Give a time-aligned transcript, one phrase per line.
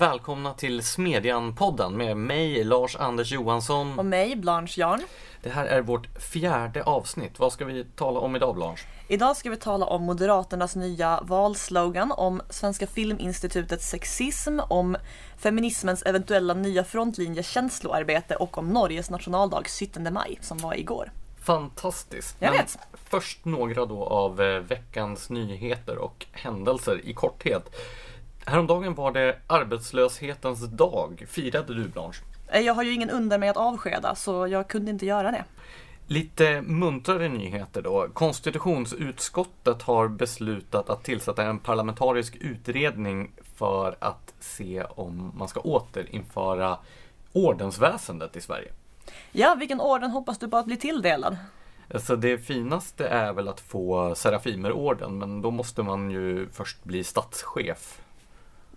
[0.00, 3.98] välkomna till Smedjan-podden med mig, Lars-Anders Johansson.
[3.98, 5.02] Och mig, Blanche Jarn.
[5.42, 7.38] Det här är vårt fjärde avsnitt.
[7.38, 8.82] Vad ska vi tala om idag, Blanche?
[9.08, 14.96] Idag ska vi tala om Moderaternas nya valslogan, om Svenska Filminstitutets sexism, om
[15.38, 21.12] feminismens eventuella nya frontlinje känsloarbete och om Norges nationaldag 17 maj som var igår.
[21.42, 22.36] Fantastiskt!
[22.38, 22.78] Jag Men vet.
[22.92, 27.76] Först några då av eh, veckans nyheter och händelser i korthet.
[28.46, 31.24] Häromdagen var det arbetslöshetens dag.
[31.28, 32.18] Firade du, Blanche?
[32.48, 35.44] Eh, Jag har ju ingen under mig att avskeda så jag kunde inte göra det.
[36.06, 38.08] Lite muntrare nyheter då.
[38.12, 46.78] Konstitutionsutskottet har beslutat att tillsätta en parlamentarisk utredning för att se om man ska återinföra
[47.32, 48.72] ordensväsendet i Sverige.
[49.32, 51.36] Ja, vilken orden hoppas du på att bli tilldelad?
[51.94, 57.04] Alltså det finaste är väl att få Serafimerorden, men då måste man ju först bli
[57.04, 58.00] statschef.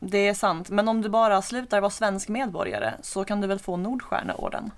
[0.05, 3.59] Det är sant, men om du bara slutar vara svensk medborgare så kan du väl
[3.59, 4.71] få Nordstjärneorden?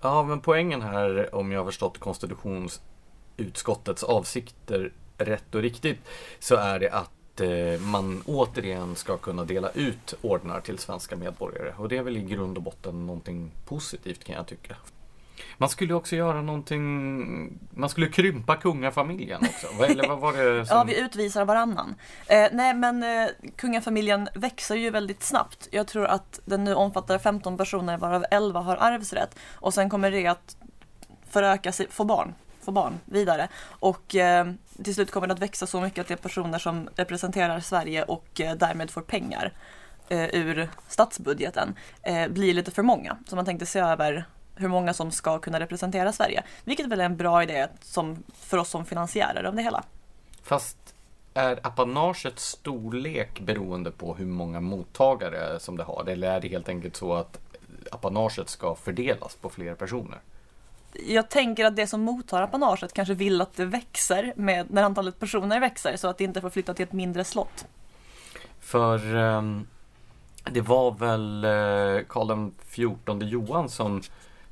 [0.00, 5.98] Ja, men poängen här, om jag har förstått konstitutionsutskottets avsikter rätt och riktigt,
[6.38, 11.72] så är det att eh, man återigen ska kunna dela ut ordnar till svenska medborgare.
[11.76, 14.76] Och det är väl i grund och botten någonting positivt kan jag tycka.
[15.56, 19.84] Man skulle också göra någonting, man skulle krympa kungafamiljen också.
[19.84, 20.76] Eller vad var det som...
[20.76, 21.94] Ja, vi utvisar varannan.
[22.26, 25.68] Eh, nej, men eh, kungafamiljen växer ju väldigt snabbt.
[25.70, 29.38] Jag tror att den nu omfattar 15 personer varav 11 har arvsrätt.
[29.54, 30.56] Och sen kommer det att
[31.30, 33.48] föröka sig, få barn, få barn vidare.
[33.68, 34.46] Och eh,
[34.84, 38.02] till slut kommer det att växa så mycket att det är personer som representerar Sverige
[38.02, 39.52] och eh, därmed får pengar
[40.08, 43.16] eh, ur statsbudgeten eh, blir lite för många.
[43.26, 44.24] Så man tänkte se över
[44.58, 46.42] hur många som ska kunna representera Sverige.
[46.64, 49.84] Vilket väl är en bra idé som, för oss som finansiärer av det hela.
[50.42, 50.94] Fast
[51.34, 56.08] är apanagets storlek beroende på hur många mottagare som det har?
[56.08, 57.38] Eller är det helt enkelt så att
[57.92, 60.18] apanaget ska fördelas på fler personer?
[60.92, 65.20] Jag tänker att det som mottar apanaget kanske vill att det växer med, när antalet
[65.20, 67.66] personer växer så att det inte får flytta till ett mindre slott.
[68.60, 69.66] För ehm,
[70.44, 74.02] det var väl eh, Karl XIV Johan som,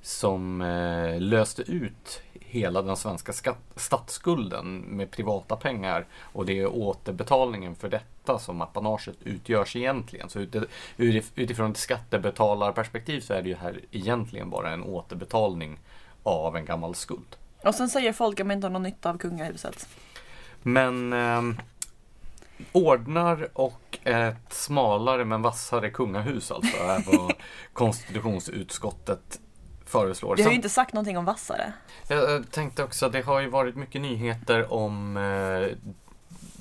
[0.06, 6.66] som eh, löste ut hela den svenska skatt, statsskulden med privata pengar och det är
[6.66, 10.28] återbetalningen för detta som apanaget utgörs egentligen.
[10.28, 10.66] Så uti-
[10.96, 15.80] utif- utifrån ett skattebetalarperspektiv så är det ju här egentligen bara en återbetalning
[16.22, 17.36] av en gammal skuld.
[17.64, 19.88] Och sen säger folk att man inte har någon nytta av kungahuset.
[20.62, 21.56] Men ehm,
[22.72, 27.32] ordnar och ett smalare men vassare kungahus alltså är vad
[27.72, 29.40] konstitutionsutskottet
[29.86, 30.36] föreslår.
[30.36, 31.72] Vi har ju inte sagt någonting om vassare.
[32.08, 35.76] Jag tänkte också, det har ju varit mycket nyheter om eh,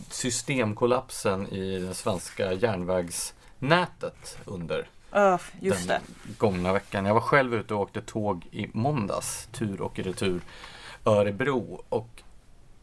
[0.09, 4.87] systemkollapsen i det svenska järnvägsnätet under
[5.59, 6.37] just den det.
[6.37, 7.05] gångna veckan.
[7.05, 10.41] Jag var själv ute och åkte tåg i måndags, tur och retur
[11.05, 11.83] Örebro.
[11.89, 12.23] Och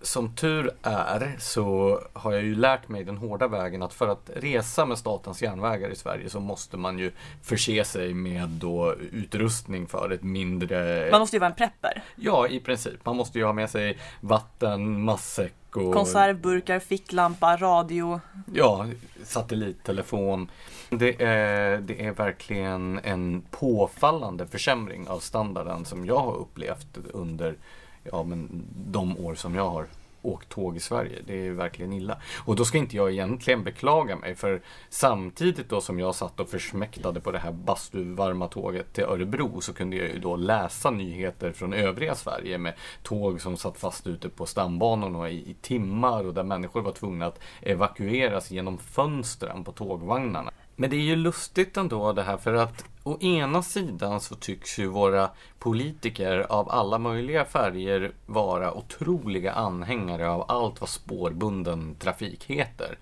[0.02, 4.30] som tur är så har jag ju lärt mig den hårda vägen att för att
[4.36, 9.86] resa med statens järnvägar i Sverige så måste man ju förse sig med då utrustning
[9.86, 11.08] för ett mindre...
[11.10, 12.02] Man måste ju vara en prepper.
[12.16, 13.04] Ja, i princip.
[13.04, 18.20] Man måste ju ha med sig vatten, matsäck och Konservburkar, ficklampa, radio.
[18.54, 18.86] Ja,
[19.24, 20.50] satellittelefon.
[20.90, 27.56] Det är, det är verkligen en påfallande försämring av standarden som jag har upplevt under
[28.04, 29.86] ja, men de år som jag har
[30.22, 31.22] åkt tåg i Sverige.
[31.26, 32.20] Det är verkligen illa.
[32.44, 36.48] Och då ska inte jag egentligen beklaga mig för samtidigt då som jag satt och
[36.48, 41.52] försmäktade på det här bastuvarma tåget till Örebro så kunde jag ju då läsa nyheter
[41.52, 46.34] från övriga Sverige med tåg som satt fast ute på stambanorna i, i timmar och
[46.34, 50.52] där människor var tvungna att evakueras genom fönstren på tågvagnarna.
[50.76, 54.78] Men det är ju lustigt ändå det här för att å ena sidan så tycks
[54.78, 62.44] ju våra politiker av alla möjliga färger vara otroliga anhängare av allt vad spårbunden trafik
[62.44, 62.98] heter.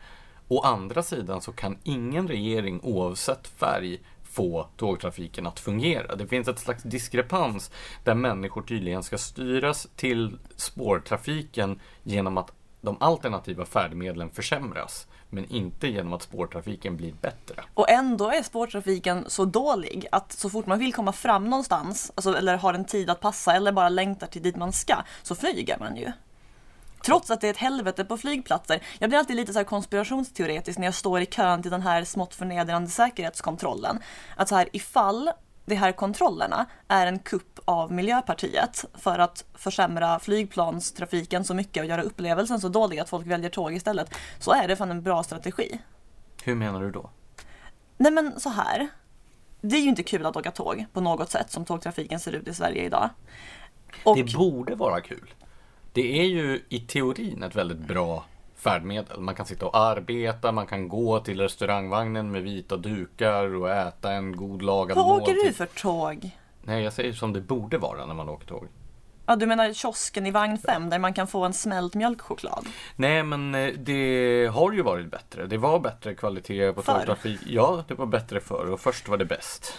[0.48, 6.16] Å andra sidan så kan ingen regering oavsett färg få tågtrafiken att fungera.
[6.16, 7.70] Det finns ett slags diskrepans
[8.04, 15.06] där människor tydligen ska styras till spårtrafiken genom att de alternativa färdmedlen försämras.
[15.30, 17.64] Men inte genom att spårtrafiken blir bättre.
[17.74, 22.36] Och ändå är spårtrafiken så dålig att så fort man vill komma fram någonstans, alltså,
[22.36, 25.78] eller har en tid att passa eller bara längtar till dit man ska, så flyger
[25.78, 26.12] man ju.
[27.02, 28.82] Trots att det är ett helvete på flygplatser.
[28.98, 32.04] Jag blir alltid lite så här konspirationsteoretisk när jag står i kön till den här
[32.04, 33.98] smått förnedrande säkerhetskontrollen.
[34.36, 35.30] Att så här, ifall
[35.70, 41.88] de här kontrollerna är en kupp av Miljöpartiet för att försämra flygplanstrafiken så mycket och
[41.88, 45.22] göra upplevelsen så dålig att folk väljer tåg istället, så är det fan en bra
[45.22, 45.80] strategi.
[46.42, 47.10] Hur menar du då?
[47.96, 48.88] Nej men så här.
[49.60, 52.48] Det är ju inte kul att åka tåg på något sätt som tågtrafiken ser ut
[52.48, 53.10] i Sverige idag.
[54.04, 55.34] Och, Det borde vara kul.
[55.92, 58.24] Det är ju i teorin ett väldigt bra
[58.60, 59.20] färdmedel.
[59.20, 64.12] Man kan sitta och arbeta, man kan gå till restaurangvagnen med vita dukar och äta
[64.12, 65.50] en god lagad vad åker måltid.
[65.50, 66.30] du för tåg?
[66.62, 68.68] Nej, jag säger som det borde vara när man åker tåg.
[69.30, 72.66] Ja, du menar kiosken i vagn 5 där man kan få en smält mjölkchoklad?
[72.96, 75.46] Nej, men eh, det har ju varit bättre.
[75.46, 77.40] Det var bättre kvalitet på tågtrafik.
[77.46, 79.74] Ja, det var bättre förr och först var det bäst.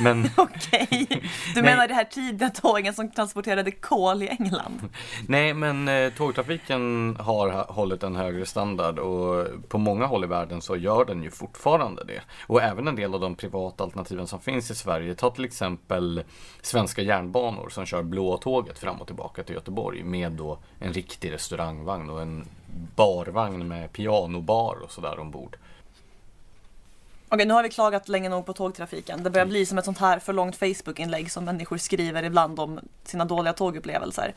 [0.00, 1.22] Men Okej,
[1.54, 4.88] du menar det här tidiga tågen som transporterade kol i England?
[5.28, 10.26] Nej, men eh, tågtrafiken har ha- hållit en högre standard och på många håll i
[10.26, 12.20] världen så gör den ju fortfarande det.
[12.46, 15.14] Och även en del av de privata alternativen som finns i Sverige.
[15.14, 16.22] Ta till exempel
[16.62, 21.32] Svenska järnbanor som kör blå tåget fram och tillbaka till Göteborg med då en riktig
[21.32, 22.46] restaurangvagn och en
[22.96, 25.56] barvagn med pianobar och sådär ombord.
[27.28, 29.22] Okej, nu har vi klagat länge nog på tågtrafiken.
[29.22, 32.80] Det börjar bli som ett sånt här för långt Facebook-inlägg som människor skriver ibland om
[33.04, 34.34] sina dåliga tågupplevelser.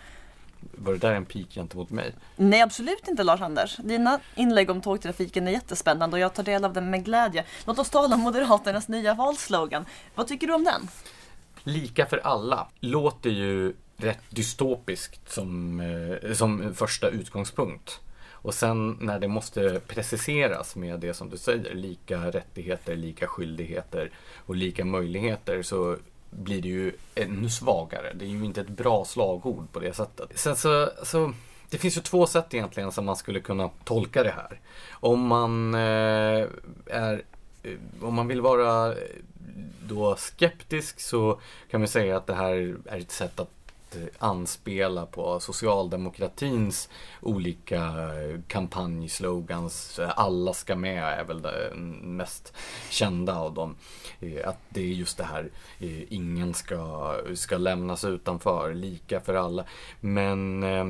[0.78, 2.14] Var det där en pik gentemot mig?
[2.36, 3.78] Nej, absolut inte Lars-Anders.
[3.78, 7.46] Dina inlägg om tågtrafiken är jättespännande och jag tar del av den med glädje.
[7.66, 9.86] Låt oss tala om Moderaternas nya valslogan.
[10.16, 10.88] Vad tycker du om den?
[11.64, 13.74] Lika för alla låter ju
[14.04, 18.00] rätt dystopiskt som, eh, som första utgångspunkt.
[18.44, 24.12] Och sen när det måste preciseras med det som du säger, lika rättigheter, lika skyldigheter
[24.46, 25.98] och lika möjligheter så
[26.30, 28.14] blir det ju ännu svagare.
[28.14, 30.30] Det är ju inte ett bra slagord på det sättet.
[30.36, 31.34] Sen så, så
[31.70, 34.60] det finns ju två sätt egentligen som man skulle kunna tolka det här.
[34.92, 36.48] Om man eh,
[36.88, 37.24] är
[37.64, 37.72] eh,
[38.02, 38.94] om man vill vara
[39.88, 41.40] då skeptisk så
[41.72, 43.50] kan man säga att det här är ett sätt att
[43.96, 46.90] Eh, anspela på socialdemokratins
[47.22, 50.00] olika eh, kampanjslogans.
[50.00, 52.54] Eh, alla ska med är väl den mm, mest
[52.90, 53.76] kända av dem.
[54.46, 55.50] Att det är just det här,
[56.10, 59.66] ingen ska, ska lämnas utanför, lika för alla.
[60.00, 60.86] Men eh,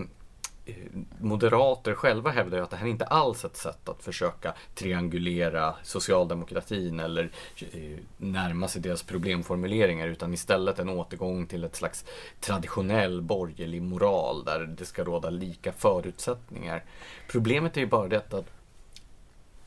[0.65, 0.75] Eh,
[1.19, 5.75] moderater själva hävdar ju att det här är inte alls ett sätt att försöka triangulera
[5.83, 7.29] socialdemokratin eller
[7.71, 12.05] eh, närma sig deras problemformuleringar utan istället en återgång till ett slags
[12.39, 16.83] traditionell borgerlig moral där det ska råda lika förutsättningar.
[17.27, 18.49] Problemet är ju bara detta att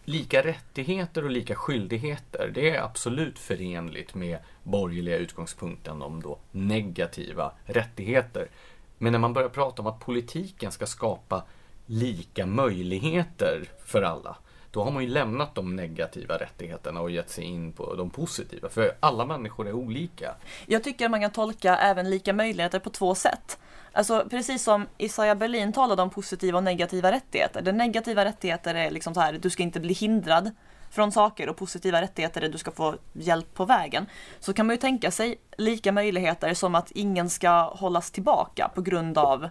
[0.04, 7.52] lika rättigheter och lika skyldigheter, det är absolut förenligt med borgerliga utgångspunkten om då negativa
[7.64, 8.48] rättigheter.
[8.98, 11.44] Men när man börjar prata om att politiken ska skapa
[11.86, 14.36] lika möjligheter för alla,
[14.70, 18.68] då har man ju lämnat de negativa rättigheterna och gett sig in på de positiva.
[18.68, 20.34] För alla människor är olika.
[20.66, 23.58] Jag tycker man kan tolka även lika möjligheter på två sätt.
[23.92, 27.62] Alltså precis som Isaiah Berlin talade om positiva och negativa rättigheter.
[27.62, 30.50] Den negativa rättigheter är liksom så här, du ska inte bli hindrad
[30.96, 34.06] från saker och positiva rättigheter där du ska få hjälp på vägen.
[34.40, 38.82] Så kan man ju tänka sig lika möjligheter som att ingen ska hållas tillbaka på
[38.82, 39.48] grund av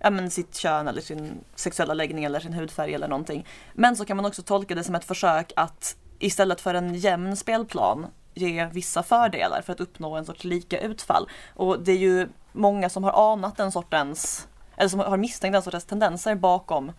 [0.00, 3.46] ja, men sitt kön eller sin sexuella läggning eller sin hudfärg eller någonting.
[3.72, 7.36] Men så kan man också tolka det som ett försök att istället för en jämn
[7.36, 11.28] spelplan ge vissa fördelar för att uppnå en sorts lika utfall.
[11.54, 15.62] Och det är ju många som har anat den sortens, eller som har misstänkt den
[15.62, 16.92] sortens tendenser bakom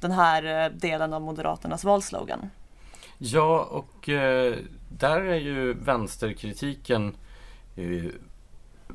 [0.00, 2.50] den här eh, delen av Moderaternas valslogan.
[3.18, 4.56] Ja, och eh,
[4.88, 7.16] där är ju vänsterkritiken
[7.76, 8.04] eh,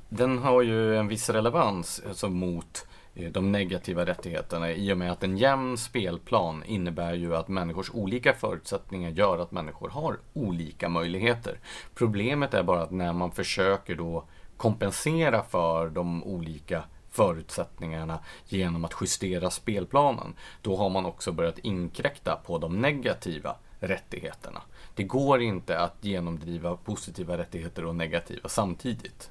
[0.10, 5.12] den har ju en viss relevans alltså, mot eh, de negativa rättigheterna i och med
[5.12, 10.89] att en jämn spelplan innebär ju att människors olika förutsättningar gör att människor har olika
[10.89, 11.60] möjligheter.
[11.94, 14.24] Problemet är bara att när man försöker då
[14.58, 22.39] kompensera för de olika förutsättningarna genom att justera spelplanen, då har man också börjat inkräkta
[22.46, 23.56] på de negativa
[23.88, 24.62] rättigheterna.
[24.96, 29.30] Det går inte att genomdriva positiva rättigheter och negativa samtidigt.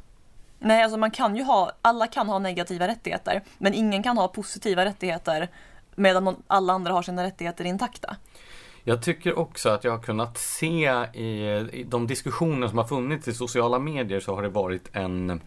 [0.59, 4.29] Nej, alltså man kan ju ha, alla kan ha negativa rättigheter, men ingen kan ha
[4.29, 5.49] positiva rättigheter
[5.95, 8.17] medan alla andra har sina rättigheter intakta.
[8.85, 13.29] Jag tycker också att jag har kunnat se i, i de diskussioner som har funnits
[13.29, 15.41] i sociala medier så har det varit en,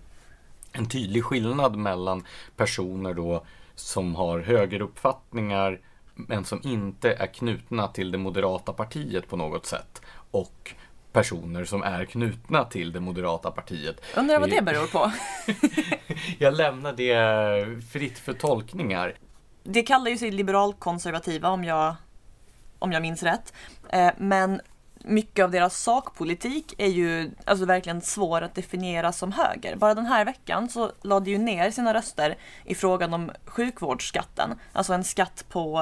[0.71, 3.43] en tydlig skillnad mellan personer då
[3.75, 5.79] som har högeruppfattningar
[6.15, 10.73] men som inte är knutna till det moderata partiet på något sätt och
[11.11, 14.01] personer som är knutna till det moderata partiet.
[14.17, 15.11] Undrar vad det beror på.
[16.39, 19.17] Jag lämnar det fritt för tolkningar.
[19.63, 21.95] Det kallar ju sig liberalkonservativa om jag,
[22.79, 23.53] om jag minns rätt.
[23.89, 24.61] Eh, men
[25.07, 29.75] mycket av deras sakpolitik är ju alltså verkligen svår att definiera som höger.
[29.75, 34.59] Bara den här veckan så lade ju ner sina röster i frågan om sjukvårdsskatten.
[34.71, 35.81] Alltså en skatt på,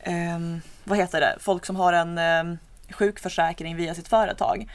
[0.00, 0.38] eh,
[0.84, 2.58] vad heter det, folk som har en eh,
[2.90, 4.68] sjukförsäkring via sitt företag.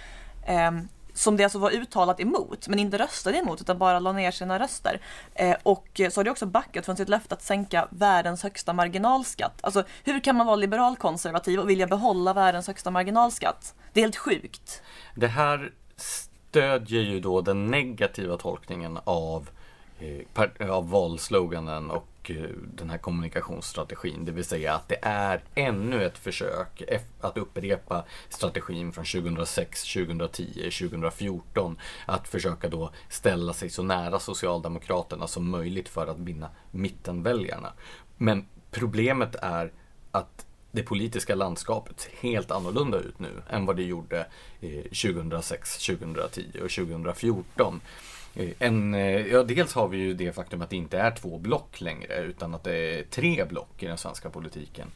[0.46, 4.32] Ehm, som det alltså var uttalat emot, men inte röstade emot utan bara la ner
[4.32, 5.02] sina röster.
[5.34, 9.60] Eh, och så har det också backat från sitt löfte att sänka världens högsta marginalskatt.
[9.62, 13.76] Alltså hur kan man vara liberalkonservativ och vilja behålla världens högsta marginalskatt?
[13.94, 14.82] Det är helt sjukt.
[15.16, 19.50] Det här stödjer ju då den negativa tolkningen av, eh,
[20.00, 24.26] Eh, av valsloganen och eh, den här kommunikationsstrategin.
[24.26, 26.82] Det vill säga att det är ännu ett försök
[27.22, 31.78] att upprepa strategin från 2006, 2010, 2014.
[32.06, 37.74] Att försöka då ställa sig så nära Socialdemokraterna som möjligt för att vinna mittenväljarna.
[38.18, 39.72] Men problemet är
[40.12, 44.28] att det politiska landskapet ser helt annorlunda ut nu än vad det gjorde
[44.62, 47.82] eh, 2006, 2010 och 2014.
[48.36, 51.38] Eh, en, eh, ja, dels har vi ju det faktum att det inte är två
[51.38, 54.92] block längre utan att det är tre block i den svenska politiken.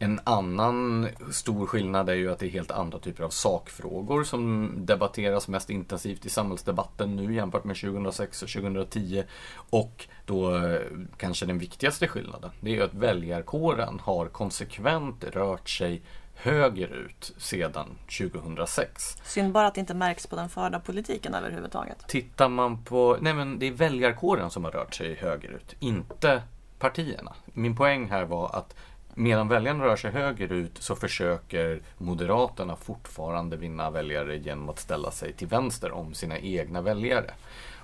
[0.00, 4.72] En annan stor skillnad är ju att det är helt andra typer av sakfrågor som
[4.76, 9.24] debatteras mest intensivt i samhällsdebatten nu jämfört med 2006 och 2010.
[9.70, 10.80] Och då eh,
[11.16, 16.02] kanske den viktigaste skillnaden, det är ju att väljarkåren har konsekvent rört sig
[16.40, 19.16] högerut sedan 2006.
[19.24, 22.08] Synd bara att det inte märks på den förda politiken överhuvudtaget.
[22.08, 26.42] Tittar man på, nej men det är väljarkåren som har rört sig högerut, inte
[26.78, 27.34] partierna.
[27.44, 28.74] Min poäng här var att
[29.14, 35.32] medan väljarna rör sig högerut så försöker Moderaterna fortfarande vinna väljare genom att ställa sig
[35.32, 37.30] till vänster om sina egna väljare.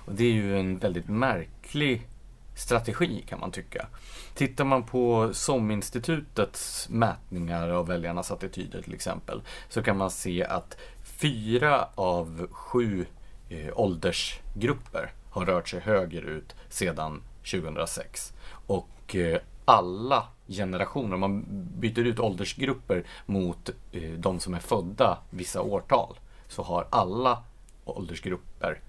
[0.05, 2.07] Och det är ju en väldigt märklig
[2.55, 3.87] strategi kan man tycka.
[4.33, 10.77] Tittar man på SOM-institutets mätningar av väljarnas attityder till exempel så kan man se att
[11.03, 13.05] fyra av sju
[13.49, 17.21] eh, åldersgrupper har rört sig högerut sedan
[17.51, 18.33] 2006.
[18.67, 21.45] Och eh, alla generationer, om man
[21.79, 27.43] byter ut åldersgrupper mot eh, de som är födda vissa årtal, så har alla
[27.85, 28.79] åldersgrupper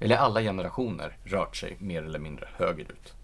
[0.00, 3.14] eller alla generationer rört sig mer eller mindre högerut.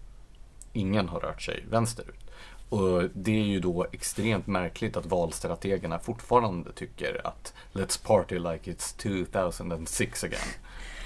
[0.73, 2.31] Ingen har rört sig vänsterut.
[2.69, 8.71] Och det är ju då extremt märkligt att valstrategerna fortfarande tycker att Let's party like
[8.71, 10.39] it's 2006 again.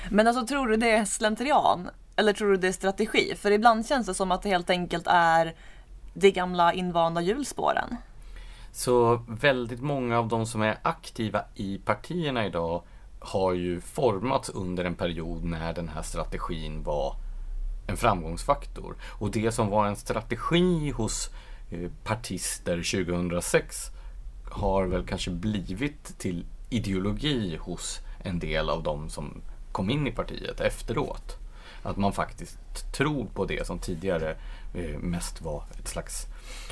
[0.10, 1.90] Men alltså tror du det är slentrian?
[2.16, 3.36] Eller tror du det är strategi?
[3.36, 5.56] För ibland känns det som att det helt enkelt är
[6.14, 7.96] de gamla invanda hjulspåren.
[8.72, 12.84] Så väldigt många av de som är aktiva i partierna idag
[13.26, 17.16] har ju formats under en period när den här strategin var
[17.88, 18.96] en framgångsfaktor.
[19.20, 21.30] Och det som var en strategi hos
[21.72, 23.92] eh, partister 2006
[24.52, 29.42] har väl kanske blivit till ideologi hos en del av de som
[29.72, 31.38] kom in i partiet efteråt.
[31.84, 32.58] Att man faktiskt
[32.94, 34.36] tror på det som tidigare
[34.74, 36.26] eh, mest var ett slags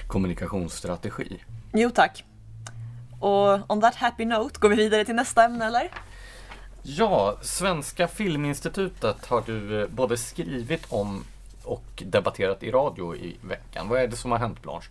[0.07, 1.43] kommunikationsstrategi.
[1.74, 2.24] Jo tack.
[3.19, 5.91] Och on that happy note, går vi vidare till nästa ämne eller?
[6.86, 11.24] Ja, Svenska Filminstitutet har du eh, både skrivit om
[11.63, 13.90] och debatterat i radio i veckan.
[13.90, 14.88] Vad är det som har hänt Blanche?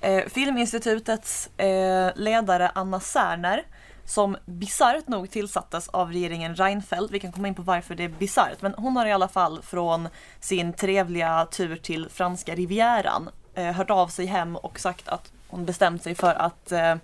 [0.00, 3.64] Eh, Filminstitutets eh, ledare Anna Särner
[4.04, 7.12] som bisarrt nog tillsattes av regeringen Reinfeldt.
[7.12, 8.62] Vi kan komma in på varför det är bisarrt.
[8.62, 10.08] Men hon har i alla fall från
[10.40, 15.64] sin trevliga tur till franska rivieran eh, hört av sig hem och sagt att hon
[15.64, 16.94] bestämt sig för att eh,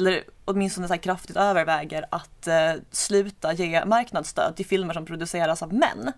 [0.00, 5.74] eller åtminstone så kraftigt överväger att eh, sluta ge marknadsstöd till filmer som produceras av
[5.74, 6.12] män.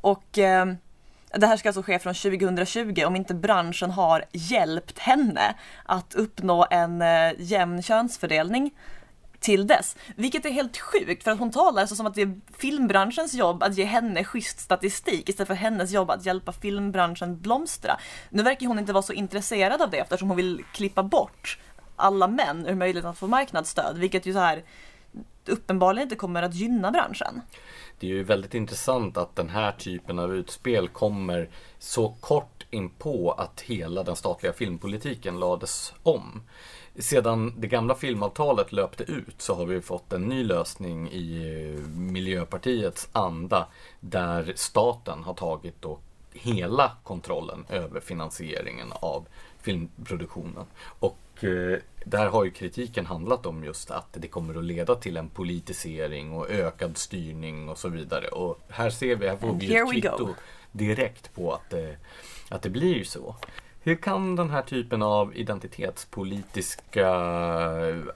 [0.00, 0.66] Och eh,
[1.32, 6.66] det här ska alltså ske från 2020 om inte branschen har hjälpt henne att uppnå
[6.70, 8.70] en eh, jämn könsfördelning
[9.40, 9.96] till dess.
[10.16, 13.62] Vilket är helt sjukt för att hon talar så som att det är filmbranschens jobb
[13.62, 17.98] att ge henne schysst statistik istället för hennes jobb att hjälpa filmbranschen blomstra.
[18.30, 21.58] Nu verkar hon inte vara så intresserad av det eftersom hon vill klippa bort
[21.98, 24.64] alla män ur möjligheten att få marknadsstöd, vilket ju så här
[25.46, 27.40] uppenbarligen inte kommer att gynna branschen.
[27.98, 32.90] Det är ju väldigt intressant att den här typen av utspel kommer så kort in
[32.90, 36.42] på att hela den statliga filmpolitiken lades om.
[36.98, 41.88] Sedan det gamla filmavtalet löpte ut så har vi fått en ny lösning i eh,
[41.88, 43.68] Miljöpartiets anda
[44.00, 45.98] där staten har tagit då
[46.32, 49.26] hela kontrollen över finansieringen av
[49.62, 50.64] filmproduktionen.
[50.98, 55.16] Och Eh, där har ju kritiken handlat om just att det kommer att leda till
[55.16, 58.28] en politisering och ökad styrning och så vidare.
[58.28, 60.34] Och här ser vi, här får vi ett kvitto
[60.72, 61.96] direkt på att det,
[62.48, 63.36] att det blir så.
[63.80, 67.10] Hur kan den här typen av identitetspolitiska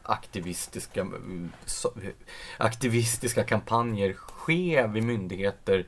[0.03, 1.07] aktivistiska,
[2.59, 5.87] aktivistiska kampanjer ske vid myndigheter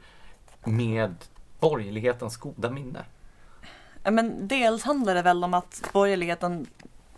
[0.65, 1.15] med
[1.61, 3.05] borgerlighetens goda minne?
[4.11, 6.67] Men dels handlar det väl om att borgerligheten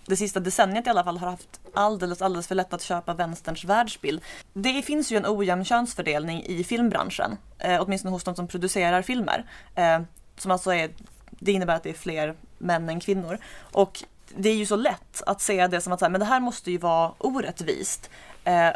[0.07, 3.65] det sista decenniet i alla fall har haft alldeles, alldeles för lätt att köpa vänsterns
[3.65, 4.23] världsbild.
[4.53, 9.45] Det finns ju en ojämn könsfördelning i filmbranschen, eh, åtminstone hos de som producerar filmer.
[9.75, 10.01] Eh,
[10.39, 10.91] som alltså är,
[11.31, 13.39] det innebär att det är fler män än kvinnor.
[13.59, 14.05] Och
[14.37, 16.41] det är ju så lätt att se det som att så här, men det här
[16.41, 18.11] måste ju vara orättvist.
[18.45, 18.71] Eh,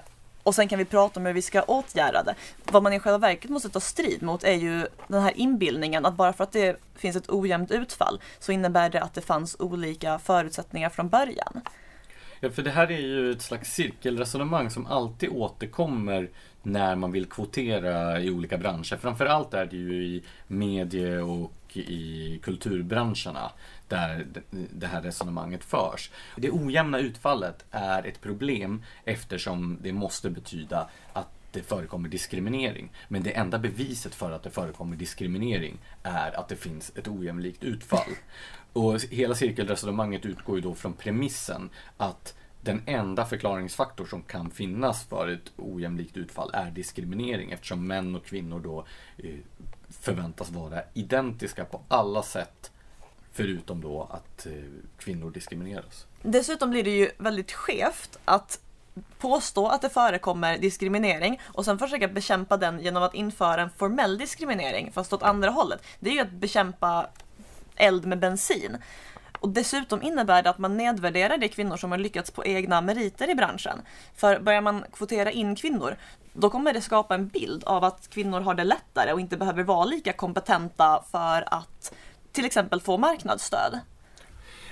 [0.51, 2.35] och sen kan vi prata om hur vi ska åtgärda det.
[2.65, 6.15] Vad man i själva verket måste ta strid mot är ju den här inbildningen att
[6.15, 10.19] bara för att det finns ett ojämnt utfall så innebär det att det fanns olika
[10.19, 11.61] förutsättningar från början.
[12.41, 16.31] Ja, för det här är ju ett slags cirkelresonemang som alltid återkommer
[16.63, 18.97] när man vill kvotera i olika branscher.
[18.97, 23.53] Framförallt är det ju i medie och i kulturbranscherna
[23.91, 24.27] där
[24.73, 26.11] det här resonemanget förs.
[26.37, 32.93] Det ojämna utfallet är ett problem eftersom det måste betyda att det förekommer diskriminering.
[33.09, 37.65] Men det enda beviset för att det förekommer diskriminering är att det finns ett ojämlikt
[37.65, 38.11] utfall.
[38.73, 45.05] Och hela cirkelresonemanget utgår ju då från premissen att den enda förklaringsfaktor som kan finnas
[45.05, 48.87] för ett ojämlikt utfall är diskriminering eftersom män och kvinnor då
[49.19, 49.35] eh,
[49.89, 52.71] förväntas vara identiska på alla sätt
[53.41, 54.53] förutom då att eh,
[54.99, 56.07] kvinnor diskrimineras.
[56.23, 58.61] Dessutom blir det ju väldigt skevt att
[59.19, 64.19] påstå att det förekommer diskriminering och sen försöka bekämpa den genom att införa en formell
[64.19, 65.83] diskriminering fast åt andra hållet.
[66.01, 67.07] Det är ju att bekämpa
[67.77, 68.77] eld med bensin.
[69.41, 73.31] Och dessutom innebär det att man nedvärderar de kvinnor som har lyckats på egna meriter
[73.31, 73.83] i branschen.
[74.17, 75.97] För börjar man kvotera in kvinnor,
[76.33, 79.63] då kommer det skapa en bild av att kvinnor har det lättare och inte behöver
[79.63, 81.93] vara lika kompetenta för att
[82.33, 83.81] till exempel få marknadsstöd.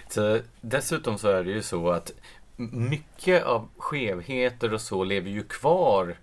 [0.08, 2.12] Så, dessutom så är det ju så att
[2.70, 6.16] mycket av skevheter och så lever ju kvar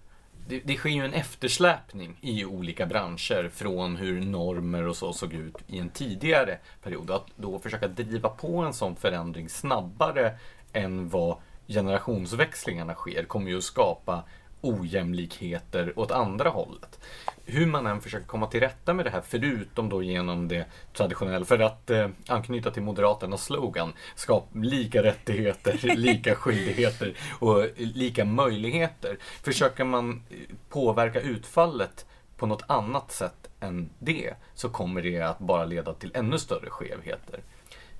[0.47, 5.33] det, det sker ju en eftersläpning i olika branscher från hur normer och så såg
[5.33, 7.11] ut i en tidigare period.
[7.11, 10.37] Att då försöka driva på en sån förändring snabbare
[10.73, 14.23] än vad generationsväxlingarna sker kommer ju att skapa
[14.61, 16.99] ojämlikheter åt andra hållet.
[17.45, 21.45] Hur man än försöker komma till rätta med det här, förutom då genom det traditionella,
[21.45, 29.17] för att eh, anknyta till Moderaternas slogan, skap lika rättigheter, lika skyldigheter och lika möjligheter.
[29.43, 30.37] Försöker man eh,
[30.69, 32.05] påverka utfallet
[32.37, 36.69] på något annat sätt än det, så kommer det att bara leda till ännu större
[36.69, 37.39] skevheter.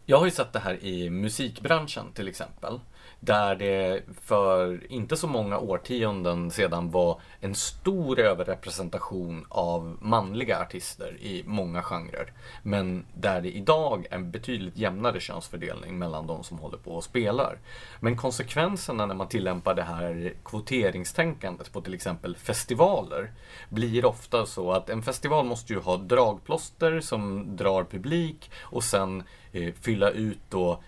[0.06, 2.80] Jag har ju sett det här i musikbranschen till exempel.
[3.26, 11.18] Där det för inte så många årtionden sedan var en stor överrepresentation av manliga artister
[11.22, 12.34] i många genrer.
[12.64, 17.04] Men där det idag är en betydligt jämnare könsfördelning mellan de som håller på och
[17.04, 17.58] spelar.
[18.00, 23.32] Men konsekvenserna när man tillämpar det här kvoteringstänkandet på till exempel festivaler
[23.70, 29.24] blir ofta så att en festival måste ju ha dragplåster som drar publik och sen
[29.52, 30.80] eh, fylla ut då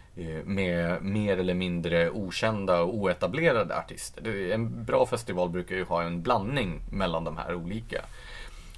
[0.45, 4.51] med mer eller mindre okända och oetablerade artister.
[4.51, 8.01] En bra festival brukar ju ha en blandning mellan de här olika.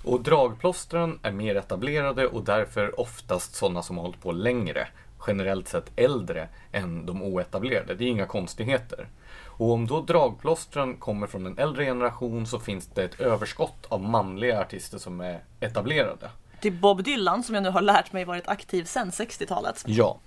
[0.03, 4.87] Och dragplåstren är mer etablerade och därför oftast sådana som har hållit på längre.
[5.27, 7.95] Generellt sett äldre än de oetablerade.
[7.95, 9.07] Det är inga konstigheter.
[9.45, 14.01] Och om då dragplåstren kommer från en äldre generation så finns det ett överskott av
[14.01, 16.29] manliga artister som är etablerade.
[16.61, 19.83] Till Bob Dylan som jag nu har lärt mig varit aktiv sedan 60-talet.
[19.87, 20.19] Ja.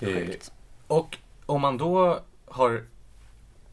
[0.00, 0.30] Eh,
[0.86, 2.84] och om man då har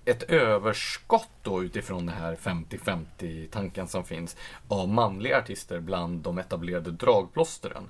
[0.06, 4.36] ett överskott då utifrån den här 50-50 tanken som finns
[4.68, 7.90] av manliga artister bland de etablerade dragplåstren.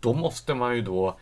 [0.00, 1.16] Då måste man ju då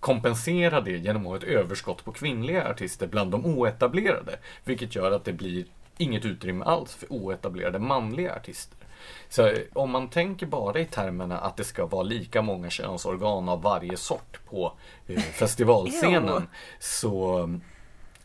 [0.00, 4.38] kompensera det genom att ha ett överskott på kvinnliga artister bland de oetablerade.
[4.64, 5.64] Vilket gör att det blir
[5.98, 8.78] inget utrymme alls för oetablerade manliga artister.
[9.28, 13.62] Så om man tänker bara i termerna att det ska vara lika många könsorgan av
[13.62, 14.72] varje sort på
[15.06, 17.48] eh, festivalscenen så,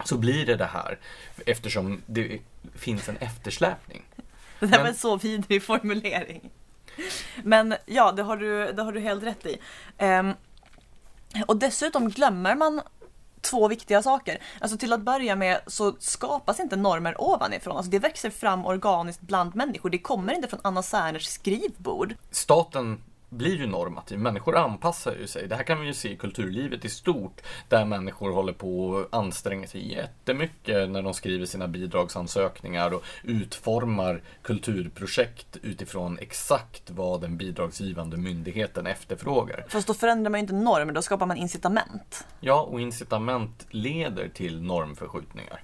[0.03, 0.99] så blir det det här.
[1.45, 2.39] Eftersom det
[2.75, 4.03] finns en eftersläpning.
[4.59, 6.49] Det där var en så vidrig formulering.
[7.43, 9.57] Men ja, det har du, det har du helt rätt i.
[10.05, 10.33] Um,
[11.47, 12.81] och dessutom glömmer man
[13.41, 14.41] två viktiga saker.
[14.59, 17.77] Alltså till att börja med så skapas inte normer ovanifrån.
[17.77, 19.89] Alltså det växer fram organiskt bland människor.
[19.89, 22.15] Det kommer inte från Anna Serners skrivbord.
[22.31, 23.01] Staten
[23.31, 24.19] blir ju normativ.
[24.19, 25.47] Människor anpassar ju sig.
[25.47, 27.41] Det här kan vi ju se i kulturlivet i stort.
[27.67, 34.21] Där människor håller på att anstränga sig jättemycket när de skriver sina bidragsansökningar och utformar
[34.41, 39.65] kulturprojekt utifrån exakt vad den bidragsgivande myndigheten efterfrågar.
[39.69, 42.27] Fast då förändrar man ju inte normer, då skapar man incitament.
[42.39, 45.63] Ja, och incitament leder till normförskjutningar.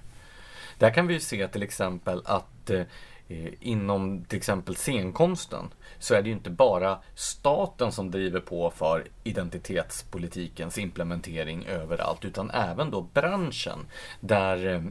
[0.78, 2.82] Där kan vi ju se till exempel att Eh,
[3.28, 8.70] Eh, inom till exempel scenkonsten så är det ju inte bara staten som driver på
[8.70, 13.78] för identitetspolitikens implementering överallt utan även då branschen
[14.20, 14.82] där eh,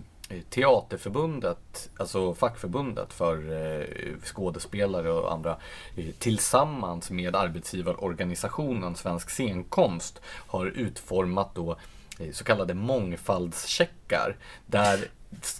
[0.50, 3.86] Teaterförbundet, alltså fackförbundet för eh,
[4.23, 5.58] skådespelare och andra
[5.95, 11.78] eh, tillsammans med arbetsgivarorganisationen Svensk scenkonst har utformat då
[12.32, 15.08] så kallade mångfaldscheckar där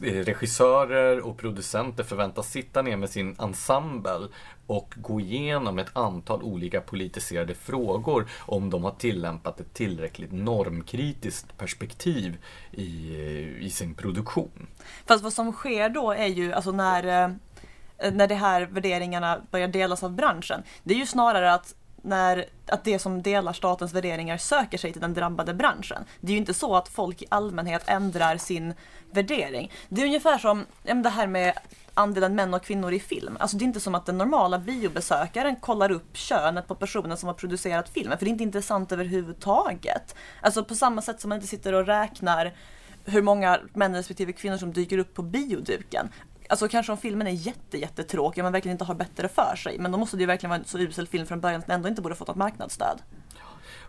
[0.02, 4.28] regissörer och producenter förväntas sitta ner med sin ensemble
[4.68, 11.58] och gå igenom ett antal olika politiserade frågor om de har tillämpat ett tillräckligt normkritiskt
[11.58, 12.38] perspektiv
[12.72, 13.16] i,
[13.60, 14.68] i sin produktion.
[15.06, 19.68] Fast vad som sker då är ju, alltså när, eh, när de här värderingarna börjar
[19.68, 21.76] delas av branschen, det är ju snarare att
[22.08, 26.04] när, att det som delar statens värderingar söker sig till den drabbade branschen.
[26.20, 28.74] Det är ju inte så att folk i allmänhet ändrar sin
[29.12, 29.72] värdering.
[29.90, 31.54] Det är ungefär som det här med
[31.94, 33.38] andelen män och kvinnor i film.
[33.40, 37.28] Alltså det är inte som att den normala biobesökaren kollar upp könet på personen som
[37.28, 40.16] har producerat filmen, för det är inte intressant överhuvudtaget.
[40.42, 42.54] Alltså på samma sätt som man inte sitter och räknar
[43.06, 46.10] hur många män respektive kvinnor som dyker upp på bioduken.
[46.50, 49.80] Alltså kanske om filmen är jätte, jättetråkig och man verkligen inte har bättre för sig.
[49.80, 51.76] Men då måste det ju verkligen vara en så usel film från början att den
[51.76, 53.02] ändå inte borde fått något marknadsstöd.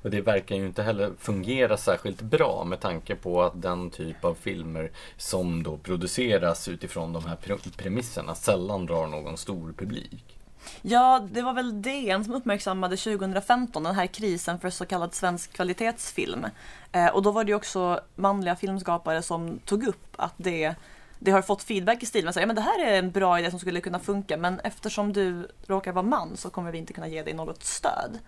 [0.03, 4.25] Och det verkar ju inte heller fungera särskilt bra med tanke på att den typ
[4.25, 7.37] av filmer som då produceras utifrån de här
[7.77, 10.39] premisserna sällan drar någon stor publik.
[10.83, 15.53] Ja, det var väl DN som uppmärksammade 2015 den här krisen för så kallad svensk
[15.53, 16.47] kvalitetsfilm.
[16.93, 20.75] Eh, och då var det ju också manliga filmskapare som tog upp att det
[21.19, 23.51] det har fått feedback i stil med att ja, det här är en bra idé
[23.51, 27.09] som skulle kunna funka men eftersom du råkar vara man så kommer vi inte kunna
[27.09, 28.19] ge dig något stöd.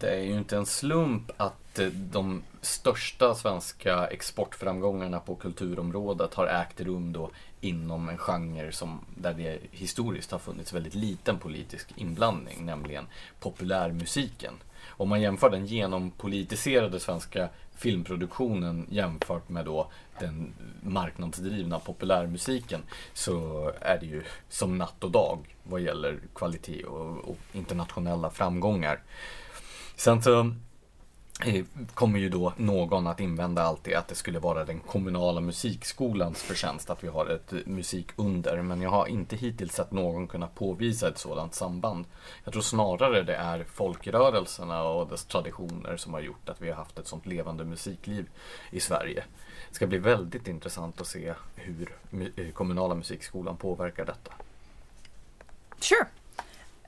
[0.00, 6.46] Det är ju inte en slump att eh, de största svenska exportframgångarna på kulturområdet har
[6.46, 7.30] ägt rum då
[7.60, 13.06] inom en genre som, där det historiskt har funnits väldigt liten politisk inblandning, nämligen
[13.40, 14.54] populärmusiken.
[14.86, 22.82] Om man jämför den genompolitiserade svenska filmproduktionen jämfört med då den marknadsdrivna populärmusiken
[23.14, 29.00] så är det ju som natt och dag vad gäller kvalitet och, och internationella framgångar.
[29.98, 30.40] Sen så
[31.44, 36.42] eh, kommer ju då någon att invända alltid att det skulle vara den kommunala musikskolans
[36.42, 38.62] förtjänst att vi har ett musikunder.
[38.62, 42.04] Men jag har inte hittills sett någon kunna påvisa ett sådant samband.
[42.44, 46.76] Jag tror snarare det är folkrörelserna och dess traditioner som har gjort att vi har
[46.76, 48.28] haft ett sådant levande musikliv
[48.70, 49.24] i Sverige.
[49.68, 51.96] Det ska bli väldigt intressant att se hur
[52.36, 54.32] eh, kommunala musikskolan påverkar detta.
[55.80, 56.06] Sure.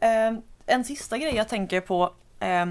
[0.03, 2.67] Uh, en sista grej jag tänker på eh,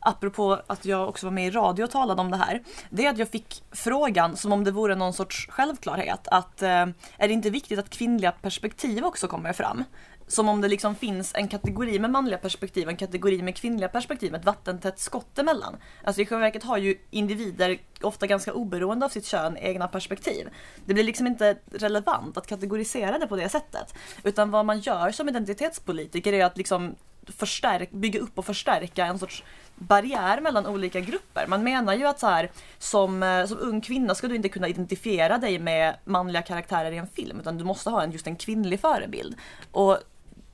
[0.00, 3.10] apropå att jag också var med i radio och talade om det här, det är
[3.10, 7.32] att jag fick frågan som om det vore någon sorts självklarhet att eh, är det
[7.32, 9.84] inte viktigt att kvinnliga perspektiv också kommer fram?
[10.26, 13.88] Som om det liksom finns en kategori med manliga perspektiv och en kategori med kvinnliga
[13.88, 15.76] perspektiv, ett vattentätt skott emellan.
[16.04, 20.48] Alltså i själva verket har ju individer, ofta ganska oberoende av sitt kön, egna perspektiv.
[20.84, 23.94] Det blir liksom inte relevant att kategorisera det på det sättet.
[24.22, 26.94] Utan vad man gör som identitetspolitiker är att liksom
[27.36, 31.46] förstärk, bygga upp och förstärka en sorts barriär mellan olika grupper.
[31.46, 34.68] Man menar ju att så här, som, eh, som ung kvinna ska du inte kunna
[34.68, 38.36] identifiera dig med manliga karaktärer i en film utan du måste ha en, just en
[38.36, 39.36] kvinnlig förebild.
[39.72, 39.98] Och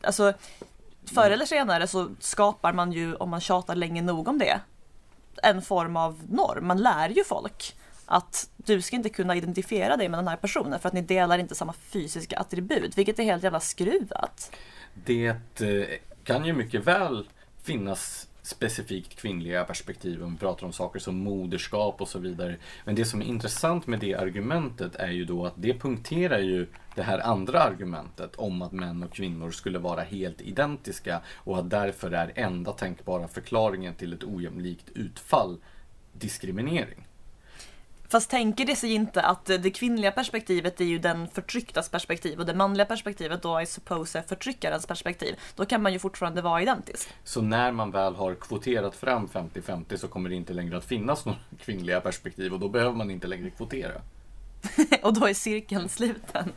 [0.03, 0.33] alltså,
[1.15, 4.61] förr eller senare så skapar man ju, om man tjatar länge nog om det,
[5.43, 6.67] en form av norm.
[6.67, 10.81] Man lär ju folk att du ska inte kunna identifiera dig med den här personen
[10.81, 14.57] för att ni delar inte samma fysiska attribut, vilket är helt jävla skruvat.
[14.95, 17.29] Det eh, kan ju mycket väl
[17.63, 22.57] finnas specifikt kvinnliga perspektiv om vi pratar om saker som moderskap och så vidare.
[22.85, 26.67] Men det som är intressant med det argumentet är ju då att det punkterar ju
[26.95, 31.71] det här andra argumentet om att män och kvinnor skulle vara helt identiska och att
[31.71, 35.59] därför är enda tänkbara förklaringen till ett ojämlikt utfall
[36.13, 37.04] diskriminering.
[38.09, 42.47] Fast tänker det sig inte att det kvinnliga perspektivet är ju den förtrycktas perspektiv och
[42.47, 45.35] det manliga perspektivet då I suppose är förtryckarens perspektiv.
[45.57, 47.09] Då kan man ju fortfarande vara identisk.
[47.25, 51.25] Så när man väl har kvoterat fram 50-50 så kommer det inte längre att finnas
[51.25, 54.01] några kvinnliga perspektiv och då behöver man inte längre kvotera.
[55.03, 56.53] och då är cirkeln sluten.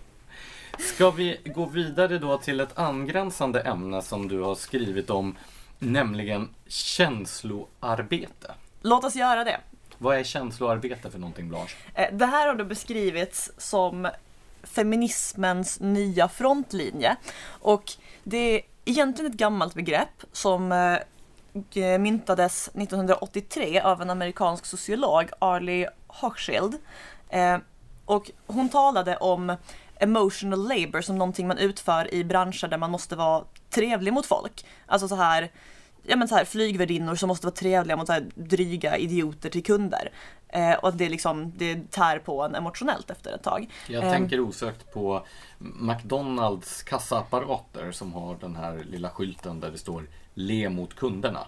[0.79, 5.35] Ska vi gå vidare då till ett angränsande ämne som du har skrivit om,
[5.79, 8.53] nämligen känsloarbete?
[8.81, 9.59] Låt oss göra det.
[9.97, 11.75] Vad är känsloarbete för någonting Blanche?
[11.93, 14.09] Eh, det här har då beskrivits som
[14.63, 17.15] feminismens nya frontlinje.
[17.47, 17.83] Och
[18.23, 25.87] det är egentligen ett gammalt begrepp som eh, myntades 1983 av en amerikansk sociolog, Arlie
[26.07, 26.77] Hochschild.
[27.29, 27.57] Eh,
[28.05, 29.55] och hon talade om
[29.99, 34.65] emotional labor som någonting man utför i branscher där man måste vara trevlig mot folk.
[34.85, 35.51] Alltså så här
[36.07, 39.63] ja, men så här, flygvärdinnor som måste vara trevliga mot så här, dryga idioter till
[39.63, 40.11] kunder.
[40.49, 43.69] Eh, och det, liksom, det tär på en emotionellt efter ett tag.
[43.87, 44.11] Jag Ehm.
[44.11, 45.25] tänker osökt på
[45.79, 51.47] McDonalds kassaapparater som har den här lilla skylten där det står Le mot kunderna.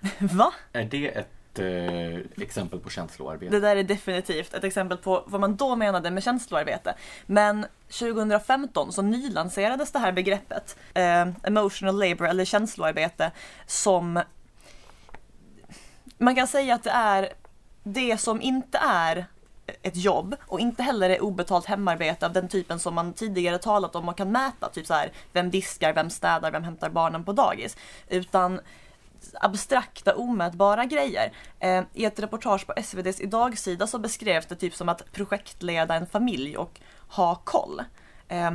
[0.18, 0.52] Va?
[0.72, 3.52] Är det ett eh, exempel på känsloarbete?
[3.52, 6.94] Det där är definitivt ett exempel på vad man då menade med känsloarbete.
[7.26, 13.30] Men 2015 så nylanserades det här begreppet eh, emotional labor eller känsloarbete
[13.66, 14.20] som
[16.18, 17.28] man kan säga att det är
[17.82, 19.26] det som inte är
[19.82, 23.96] ett jobb och inte heller är obetalt hemarbete av den typen som man tidigare talat
[23.96, 24.68] om och kan mäta.
[24.68, 27.76] Typ så här, vem diskar, vem städar, vem hämtar barnen på dagis.
[28.08, 28.60] Utan
[29.40, 31.32] abstrakta, omätbara grejer.
[31.58, 36.06] Eh, I ett reportage på SVDs Idag-sida så beskrevs det typ som att projektleda en
[36.06, 37.82] familj och ha koll.
[38.28, 38.50] Eh,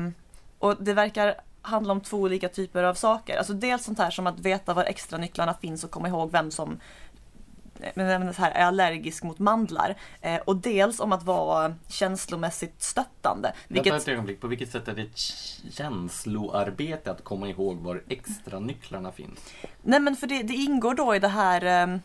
[0.60, 3.38] och det verkar handla om två olika typer av saker.
[3.38, 6.51] Alltså dels sånt här som att veta var extra nycklarna finns och komma ihåg vem
[6.51, 6.80] som
[7.95, 9.95] men så här, är allergisk mot mandlar.
[10.21, 13.53] Eh, och dels om att vara känslomässigt stöttande.
[13.67, 15.17] Vänta Vilket, ett ögonblick, på vilket sätt är det
[15.71, 19.53] känsloarbete att komma ihåg var extra nycklarna finns?
[19.81, 21.99] Nej men för det, det ingår då i det här eh,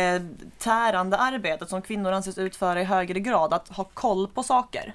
[0.00, 0.22] eh,
[0.58, 4.94] tärande arbetet som kvinnor anses utföra i högre grad, att ha koll på saker.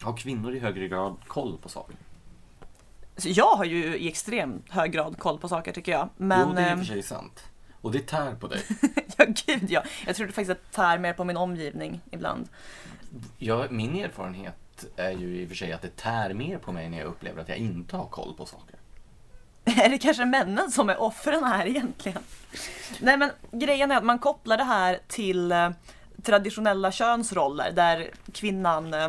[0.00, 1.96] Har kvinnor i högre grad koll på saker?
[3.16, 6.08] Så jag har ju i extremt hög grad koll på saker tycker jag.
[6.16, 7.44] Men, jo, det är i och för sig sant.
[7.80, 8.62] Och det tär på dig.
[9.16, 9.82] ja gud ja.
[10.06, 12.48] Jag tror faktiskt att det tär mer på min omgivning ibland.
[13.38, 16.88] Ja, min erfarenhet är ju i och för sig att det tär mer på mig
[16.88, 18.76] när jag upplever att jag inte har koll på saker.
[19.84, 22.22] Är det kanske männen som är offren här egentligen?
[23.00, 25.70] Nej men grejen är att man kopplar det här till eh,
[26.22, 29.08] traditionella könsroller där kvinnan eh,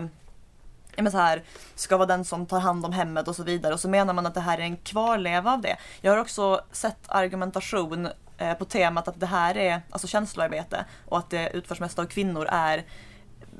[1.01, 1.43] men så här,
[1.75, 4.25] ska vara den som tar hand om hemmet och så vidare och så menar man
[4.25, 5.77] att det här är en kvarleva av det.
[6.01, 8.10] Jag har också sett argumentation
[8.60, 12.45] på temat att det här är alltså känsloarbete och att det utförs mest av kvinnor
[12.52, 12.86] är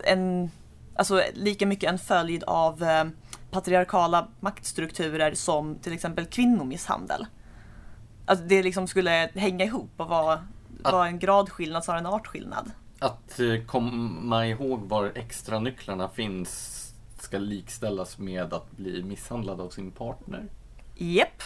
[0.04, 0.52] en,
[0.96, 3.06] alltså lika mycket en följd av eh,
[3.52, 7.26] patriarkala maktstrukturer som till exempel kvinnomisshandel.
[8.26, 10.34] Alltså det liksom skulle hänga ihop och vara,
[10.84, 12.72] Att- vara en gradskillnad snarare än en artskillnad.
[13.00, 16.76] Att eh, komma ihåg var extra nycklarna finns
[17.20, 20.46] ska likställas med att bli misshandlad av sin partner.
[20.96, 21.44] Japp.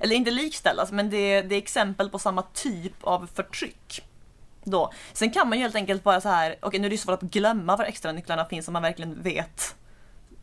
[0.00, 4.04] Eller inte likställas, men det, det är exempel på samma typ av förtryck.
[4.64, 4.92] Då.
[5.12, 7.30] Sen kan man ju helt enkelt bara så här, okej nu är det svårt att
[7.30, 9.74] glömma var extra nycklarna finns om man verkligen vet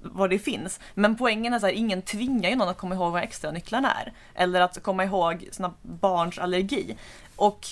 [0.01, 0.79] var det finns.
[0.93, 3.93] Men poängen är så här, ingen tvingar ju någon att komma ihåg vad extra nycklarna
[3.93, 4.13] är.
[4.35, 6.97] Eller att komma ihåg sina barns allergi.
[7.35, 7.67] Och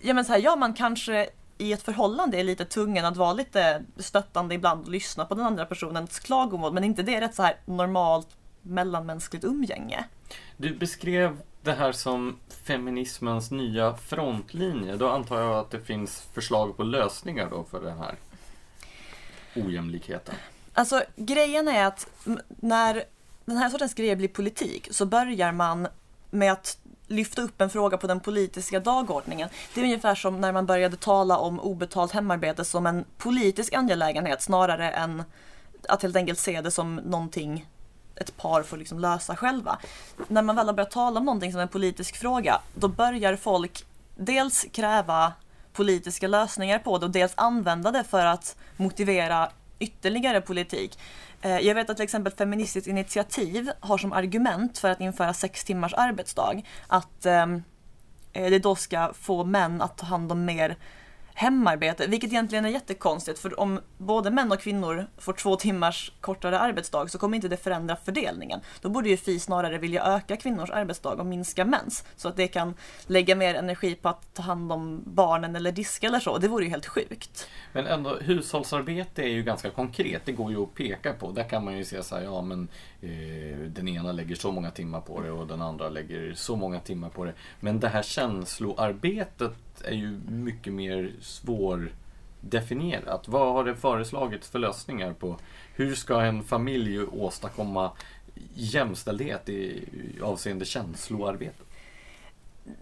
[0.00, 3.32] ja men så här, ja man kanske i ett förhållande är lite tvungen att vara
[3.32, 6.72] lite stöttande ibland och lyssna på den andra personens klagomål.
[6.72, 8.28] Men inte det är rätt så här normalt
[8.62, 10.04] mellanmänskligt umgänge.
[10.56, 14.96] Du beskrev det här som feminismens nya frontlinje.
[14.96, 18.14] Då antar jag att det finns förslag på lösningar då för den här
[19.56, 20.34] ojämlikheten.
[20.74, 22.06] Alltså grejen är att
[22.46, 23.04] när
[23.44, 25.88] den här sortens grejer blir politik så börjar man
[26.30, 29.48] med att lyfta upp en fråga på den politiska dagordningen.
[29.74, 34.42] Det är ungefär som när man började tala om obetalt hemarbete som en politisk angelägenhet
[34.42, 35.22] snarare än
[35.88, 37.66] att helt enkelt se det som någonting
[38.20, 39.78] ett par får liksom lösa själva.
[40.28, 43.84] När man väl har börjat tala om någonting som en politisk fråga, då börjar folk
[44.16, 45.32] dels kräva
[45.72, 50.98] politiska lösningar på det och dels använda det för att motivera ytterligare politik.
[51.42, 55.64] Eh, jag vet att till exempel Feministiskt initiativ har som argument för att införa sex
[55.64, 57.62] timmars arbetsdag att ehm,
[58.32, 60.76] eh, det då ska få män att ta hand om mer
[61.40, 66.58] hemarbete, vilket egentligen är jättekonstigt för om både män och kvinnor får två timmars kortare
[66.58, 68.60] arbetsdag så kommer inte det förändra fördelningen.
[68.80, 72.48] Då borde ju Fi snarare vilja öka kvinnors arbetsdag och minska mäns så att det
[72.48, 72.74] kan
[73.06, 76.38] lägga mer energi på att ta hand om barnen eller diska eller så.
[76.38, 77.48] Det vore ju helt sjukt.
[77.72, 80.22] Men ändå, hushållsarbete är ju ganska konkret.
[80.24, 81.30] Det går ju att peka på.
[81.30, 82.68] Där kan man ju se så här, ja men
[83.00, 86.80] eh, den ena lägger så många timmar på det och den andra lägger så många
[86.80, 87.34] timmar på det.
[87.60, 89.52] Men det här känsloarbetet
[89.84, 93.28] är ju mycket mer svårdefinierat.
[93.28, 95.36] Vad har det föreslagits för lösningar på
[95.74, 97.90] hur ska en familj åstadkomma
[98.54, 99.88] jämställdhet i,
[100.22, 101.64] avseende känsloarbete?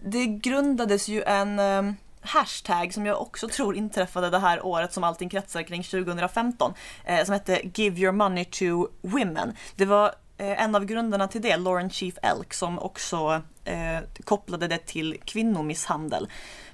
[0.03, 5.03] Det grundades ju en ehm, hashtag som jag också tror inträffade det här året som
[5.03, 6.73] allting kretsar kring 2015
[7.05, 9.53] eh, som hette Give your money to women.
[9.75, 10.07] Det var
[10.37, 15.17] eh, en av grundarna till det, Lauren Chief Elk, som också eh, kopplade det till
[15.25, 16.27] kvinnomisshandel.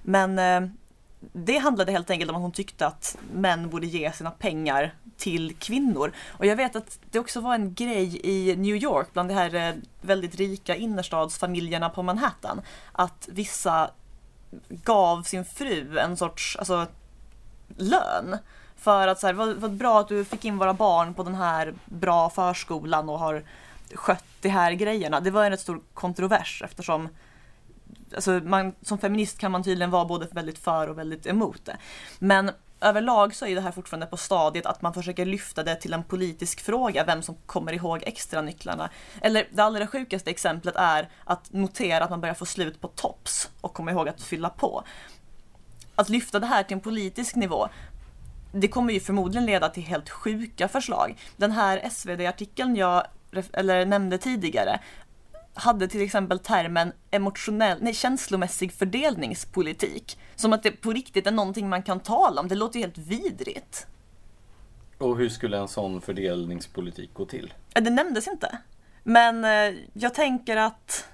[0.06, 0.70] Men eh,
[1.34, 5.56] det handlade helt enkelt om att hon tyckte att män borde ge sina pengar till
[5.56, 6.12] kvinnor.
[6.28, 9.56] Och jag vet att det också var en grej i New York bland de här
[9.56, 12.62] eh, väldigt rika innerstadsfamiljerna på Manhattan.
[12.92, 13.92] Att vissa
[14.70, 16.88] gav sin fru en sorts alltså,
[17.78, 18.38] lön.
[18.78, 21.36] För att så här, vad, vad bra att du fick in våra barn på den
[21.36, 23.44] här bra förskolan och har
[23.94, 25.20] skött de här grejerna.
[25.20, 27.10] Det var en rätt stor kontrovers eftersom
[28.16, 31.78] alltså man, som feminist kan man tydligen vara både väldigt för och väldigt emot det.
[32.20, 32.52] Men
[32.82, 36.04] överlag så är det här fortfarande på stadiet att man försöker lyfta det till en
[36.04, 38.90] politisk fråga, vem som kommer ihåg extra nycklarna.
[39.22, 43.50] Eller det allra sjukaste exemplet är att notera att man börjar få slut på tops
[43.62, 44.84] och komma ihåg att fylla på.
[45.96, 47.68] Att lyfta det här till en politisk nivå,
[48.52, 51.18] det kommer ju förmodligen leda till helt sjuka förslag.
[51.38, 53.08] Den här SvD-artikeln jag
[53.54, 54.80] eller nämnde tidigare
[55.56, 60.20] hade till exempel termen emotionell, nej, känslomässig fördelningspolitik.
[60.36, 62.48] Som att det på riktigt är någonting man kan tala om.
[62.48, 63.88] Det låter ju helt vidrigt.
[64.98, 67.54] Och hur skulle en sån fördelningspolitik gå till?
[67.74, 68.58] Det nämndes inte.
[69.04, 71.08] Men eh, jag tänker att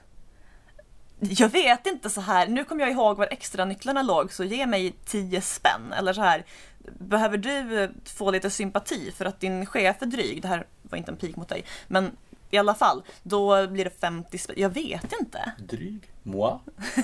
[1.19, 4.65] jag vet inte så här, nu kommer jag ihåg var extra nycklarna låg så ge
[4.65, 6.45] mig 10 spänn eller så här.
[6.99, 10.41] Behöver du få lite sympati för att din chef är dryg?
[10.41, 12.11] Det här var inte en pik mot dig, men
[12.51, 14.55] i alla fall, då blir det 50 spänn.
[14.59, 15.51] Jag vet inte.
[15.57, 16.11] Dryg?
[16.23, 16.59] Moi?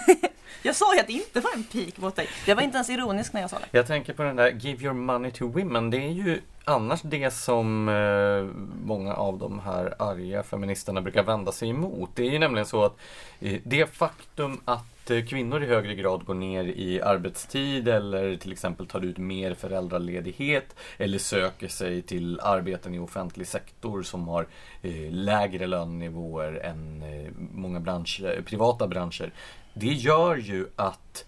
[0.64, 2.28] jag sa ju att det inte var en pik mot dig.
[2.46, 3.66] Jag var inte ens ironisk när jag sa det.
[3.72, 5.90] Jag tänker på den där Give your money to women.
[5.90, 11.52] Det är ju annars det som eh, många av de här arga feministerna brukar vända
[11.52, 12.10] sig emot.
[12.16, 12.98] Det är ju nämligen så att
[13.40, 18.52] eh, det faktum att eh, kvinnor i högre grad går ner i arbetstid eller till
[18.52, 24.48] exempel tar ut mer föräldraledighet eller söker sig till arbeten i offentlig sektor som har
[24.82, 29.32] eh, lägre lönenivåer än eh, många branscher, eh, privata branscher.
[29.74, 31.26] Det gör ju att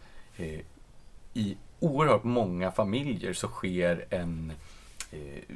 [1.33, 4.55] i oerhört många familjer så sker en Eh,
[5.11, 5.55] Eh,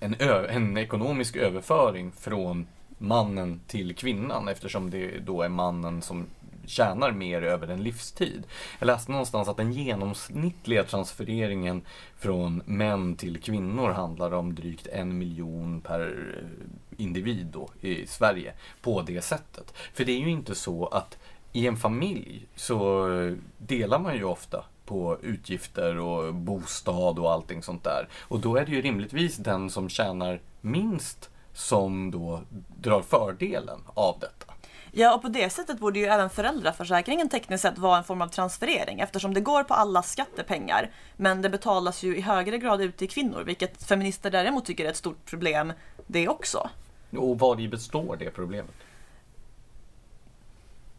[0.00, 0.14] en,
[0.48, 2.66] en ekonomisk överföring från
[2.98, 6.26] mannen till kvinnan eftersom det då är mannen som
[6.66, 8.46] tjänar mer över en livstid.
[8.78, 11.82] Jag läste någonstans att den genomsnittliga transfereringen
[12.18, 16.00] från män till kvinnor handlar om drygt en miljon per
[16.38, 19.74] eh, individ då i Sverige på det sättet.
[19.94, 21.18] För det är ju inte så att
[21.52, 27.62] i en familj så eh, delar man ju ofta på utgifter och bostad och allting
[27.62, 28.08] sånt där.
[28.20, 32.40] Och då är det ju rimligtvis den som tjänar minst som då
[32.80, 34.52] drar fördelen av detta.
[34.98, 38.28] Ja, och på det sättet borde ju även föräldraförsäkringen tekniskt sett vara en form av
[38.28, 40.90] transferering eftersom det går på alla skattepengar.
[41.16, 44.88] Men det betalas ju i högre grad ut till kvinnor, vilket feminister däremot tycker är
[44.88, 45.72] ett stort problem
[46.06, 46.70] det också.
[47.10, 48.74] Och vad i består det problemet?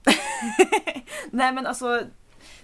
[1.32, 2.04] Nej men alltså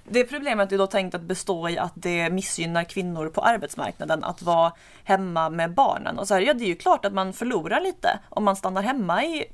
[0.03, 4.41] det problemet är då tänkt att bestå i att det missgynnar kvinnor på arbetsmarknaden att
[4.41, 6.19] vara hemma med barnen.
[6.19, 8.81] Och så här, ja, det är ju klart att man förlorar lite om man stannar
[8.81, 9.45] hemma i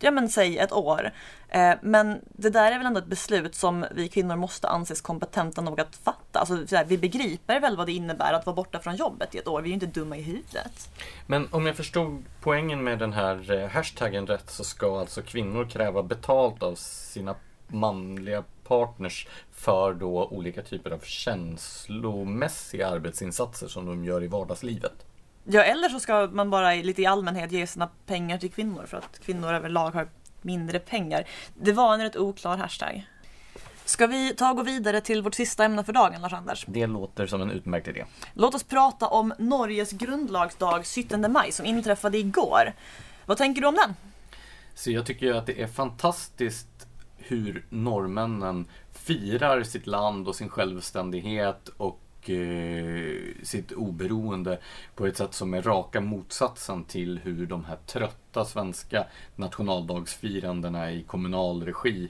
[0.00, 1.10] ja men säg ett år.
[1.48, 5.60] Eh, men det där är väl ändå ett beslut som vi kvinnor måste anses kompetenta
[5.60, 6.38] nog att fatta.
[6.38, 9.48] Alltså, här, vi begriper väl vad det innebär att vara borta från jobbet i ett
[9.48, 9.62] år.
[9.62, 10.90] Vi är ju inte dumma i huvudet.
[11.26, 15.64] Men om jag förstod poängen med den här eh, hashtaggen rätt så ska alltså kvinnor
[15.64, 17.34] kräva betalt av sina
[17.68, 25.06] manliga partners för då olika typer av känslomässiga arbetsinsatser som de gör i vardagslivet.
[25.44, 28.96] Ja, eller så ska man bara lite i allmänhet ge sina pengar till kvinnor för
[28.96, 30.08] att kvinnor överlag har
[30.42, 31.24] mindre pengar.
[31.54, 33.06] Det var en rätt oklar hashtag.
[33.84, 36.64] Ska vi ta och gå vidare till vårt sista ämne för dagen, Lars-Anders?
[36.68, 38.04] Det låter som en utmärkt idé.
[38.34, 42.72] Låt oss prata om Norges grundlagsdag 17 maj som inträffade igår.
[43.26, 43.94] Vad tänker du om den?
[44.74, 46.79] Så jag tycker att det är fantastiskt
[47.20, 54.58] hur norrmännen firar sitt land och sin självständighet och eh, sitt oberoende
[54.94, 59.06] på ett sätt som är raka motsatsen till hur de här trötta svenska
[59.36, 62.08] nationaldagsfirandena i kommunal regi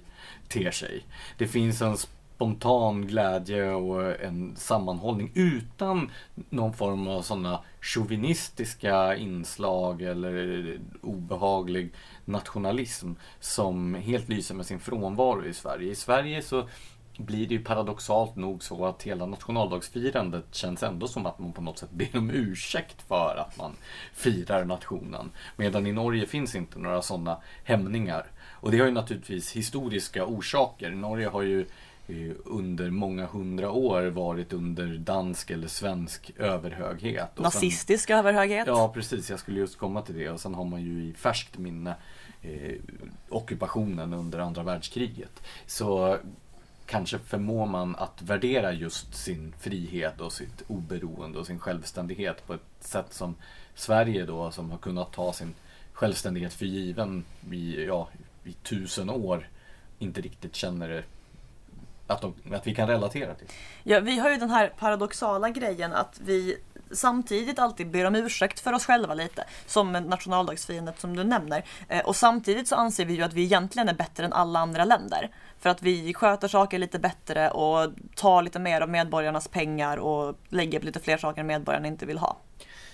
[0.49, 1.07] ter sig.
[1.39, 1.97] Det finns en
[2.41, 6.11] spontan glädje och en sammanhållning utan
[6.51, 11.93] någon form av sådana chauvinistiska inslag eller obehaglig
[12.25, 15.91] nationalism som helt lyser med sin frånvaro i Sverige.
[15.91, 16.69] I Sverige så
[17.17, 21.63] blir det ju paradoxalt nog så att hela nationaldagsfirandet känns ändå som att man på
[21.63, 23.73] något sätt ber om ursäkt för att man
[24.13, 25.31] firar nationen.
[25.57, 28.27] Medan i Norge finns inte några sådana hämningar.
[28.51, 30.91] Och det har ju naturligtvis historiska orsaker.
[30.91, 31.67] Norge har ju
[32.45, 37.39] under många hundra år varit under dansk eller svensk överhöghet.
[37.39, 38.67] Nazistisk sen, överhöghet?
[38.67, 39.31] Ja, precis.
[39.31, 40.31] Jag skulle just komma till det.
[40.31, 41.95] Och sen har man ju i färskt minne
[42.43, 42.75] eh,
[43.29, 45.43] ockupationen under andra världskriget.
[45.67, 46.19] Så
[46.87, 52.55] kanske förmår man att värdera just sin frihet och sitt oberoende och sin självständighet på
[52.55, 53.35] ett sätt som
[53.75, 55.55] Sverige då, som har kunnat ta sin
[55.93, 58.09] självständighet för given i, ja,
[58.45, 59.49] i tusen år,
[59.99, 61.05] inte riktigt känner det
[62.13, 63.47] att, de, att vi kan relatera till.
[63.83, 66.57] Ja, vi har ju den här paradoxala grejen att vi
[66.91, 71.65] samtidigt alltid ber om ursäkt för oss själva lite, som nationaldagsfirandet som du nämner.
[71.89, 74.85] Eh, och samtidigt så anser vi ju att vi egentligen är bättre än alla andra
[74.85, 75.31] länder.
[75.59, 80.39] För att vi sköter saker lite bättre och tar lite mer av medborgarnas pengar och
[80.49, 82.37] lägger på lite fler saker medborgarna inte vill ha.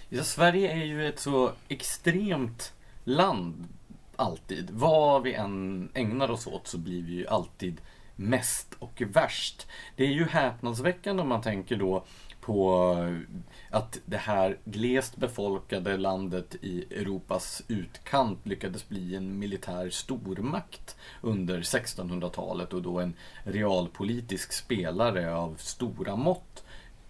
[0.09, 2.73] Ja, Sverige är ju ett så extremt
[3.05, 3.69] land
[4.17, 4.71] alltid.
[4.71, 7.81] Vad vi än ägnar oss åt så blir vi ju alltid
[8.17, 9.67] mest och värst.
[9.97, 12.05] Det är ju häpnadsväckande om man tänker då
[12.41, 13.39] på eh,
[13.71, 21.61] att det här glest befolkade landet i Europas utkant lyckades bli en militär stormakt under
[21.61, 23.15] 1600-talet och då en
[23.45, 26.65] realpolitisk spelare av stora mått.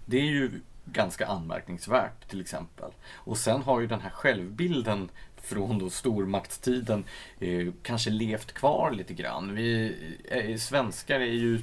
[0.07, 0.51] Det är ju
[0.85, 2.91] ganska anmärkningsvärt till exempel.
[3.15, 5.09] Och sen har ju den här självbilden
[5.47, 7.05] från då stormaktstiden
[7.41, 9.55] eh, kanske levt kvar lite grann.
[9.55, 9.95] Vi
[10.29, 11.61] eh, svenskar är ju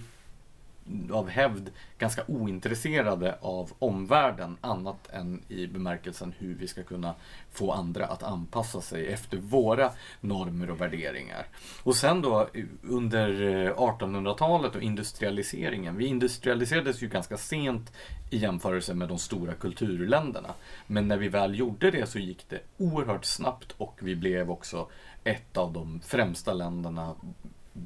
[1.11, 7.15] av hävd ganska ointresserade av omvärlden annat än i bemärkelsen hur vi ska kunna
[7.51, 11.45] få andra att anpassa sig efter våra normer och värderingar.
[11.83, 12.49] Och sen då
[12.83, 15.97] under eh, 1800-talet och industrialiseringen.
[15.97, 17.91] Vi industrialiserades ju ganska sent
[18.29, 20.53] i jämförelse med de stora kulturländerna.
[20.87, 24.87] Men när vi väl gjorde det så gick det oerhört snabbt och vi blev också
[25.23, 27.15] ett av de främsta länderna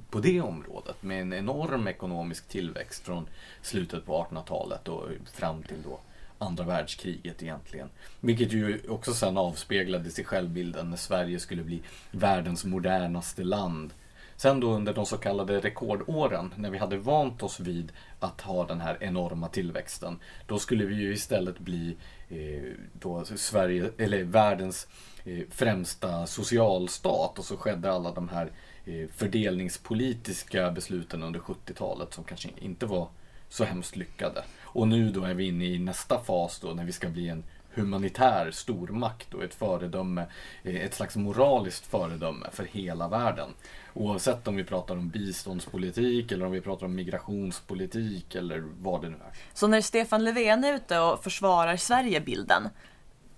[0.10, 3.28] på det området med en enorm ekonomisk tillväxt från
[3.62, 6.00] slutet på 1800-talet och fram till då
[6.40, 7.90] andra världskriget egentligen.
[8.20, 11.82] Vilket ju också sen avspeglades i självbilden när Sverige skulle bli
[12.12, 13.94] världens modernaste land.
[14.36, 18.66] Sen då under de så kallade rekordåren, när vi hade vant oss vid att ha
[18.66, 21.98] den här enorma tillväxten, då skulle vi ju istället bli
[22.30, 24.88] eh, då Sverige, eller världens
[25.26, 28.52] eh, främsta socialstat och så skedde alla de här Eh,
[28.88, 33.08] Eh, fördelningspolitiska besluten under 70-talet som kanske inte var
[33.50, 34.44] så hemskt lyckade.
[34.64, 37.44] Och nu då är vi inne i nästa fas då när vi ska bli en
[37.74, 40.26] humanitär stormakt och ett föredöme,
[40.64, 43.50] eh, ett slags moraliskt föredöme för hela världen.
[43.94, 49.10] Oavsett om vi pratar om biståndspolitik eller om vi pratar om migrationspolitik eller vad det
[49.10, 49.32] nu är.
[49.54, 52.70] Så när Stefan Löfven är ute och försvarar Sverigebilden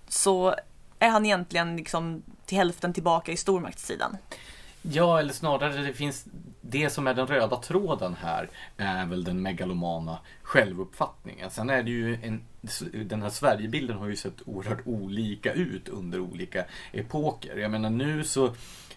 [0.08, 0.54] så
[0.98, 4.16] är han egentligen liksom till hälften tillbaka i stormaktssidan?
[4.82, 6.26] Ja, eller snarare det finns
[6.60, 11.50] det som är den röda tråden här är väl den megalomana självuppfattningen.
[11.50, 12.42] Sen är det ju en,
[13.08, 17.56] den här Sverigebilden har ju sett oerhört olika ut under olika epoker.
[17.56, 18.46] Jag menar nu så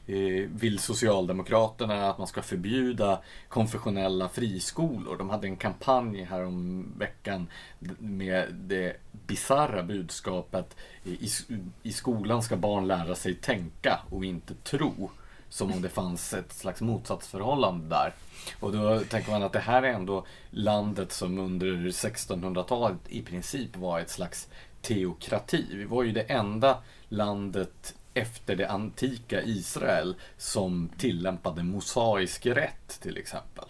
[0.08, 3.20] eh, vill Socialdemokraterna att man ska förbjuda
[3.50, 5.18] konfessionella friskolor.
[5.18, 7.48] De hade en kampanj här om veckan
[8.00, 10.76] med det bizarra budskapet
[11.06, 11.30] eh, i,
[11.84, 15.10] i skolan ska barn lära sig tänka och inte tro.
[15.54, 18.14] Som om det fanns ett slags motsatsförhållande där.
[18.60, 23.78] Och då tänker man att det här är ändå landet som under 1600-talet i princip
[23.78, 24.48] var ett slags
[24.82, 25.66] teokrati.
[25.72, 26.78] Vi var ju det enda
[27.10, 33.66] landet efter det antika Israel som tillämpade mosaisk rätt till exempel.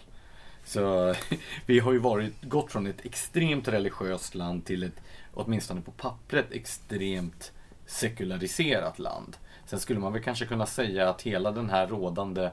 [0.64, 1.14] Så
[1.66, 5.00] vi har ju varit, gått från ett extremt religiöst land till ett,
[5.34, 7.52] åtminstone på pappret, extremt
[7.86, 9.36] sekulariserat land.
[9.66, 12.50] Sen skulle man väl kanske kunna säga att hela den här rådande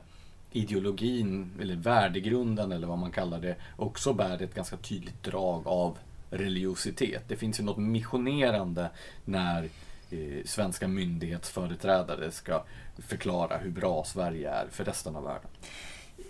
[0.52, 5.98] ideologin, eller värdegrunden eller vad man kallar det, också bär ett ganska tydligt drag av
[6.30, 7.24] religiositet.
[7.28, 8.90] Det finns ju något missionerande
[9.26, 9.64] när
[10.12, 12.64] eh, svenska myndighetsföreträdare ska
[12.98, 15.50] förklara hur bra Sverige är för resten av världen.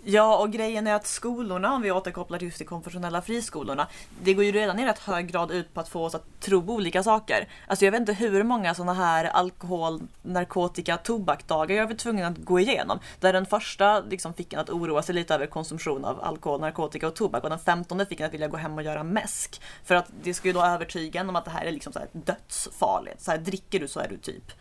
[0.04, 3.88] Ja, och grejen är att skolorna, om vi återkopplar just till konfessionella friskolorna,
[4.22, 6.62] det går ju redan i rätt hög grad ut på att få oss att tro
[6.62, 7.48] på olika saker.
[7.66, 12.38] Alltså jag vet inte hur många sådana här alkohol, narkotika, tobakdagar jag var tvungen att
[12.38, 12.98] gå igenom.
[13.20, 17.08] Där den första liksom fick en att oroa sig lite över konsumtion av alkohol, narkotika
[17.08, 19.60] och tobak och den femtonde fick en att vilja gå hem och göra mäsk.
[19.84, 22.08] För att det skulle då övertyga en om att det här är liksom så här
[22.12, 23.22] dödsfarligt.
[23.22, 24.52] Så här, dricker du så är du typ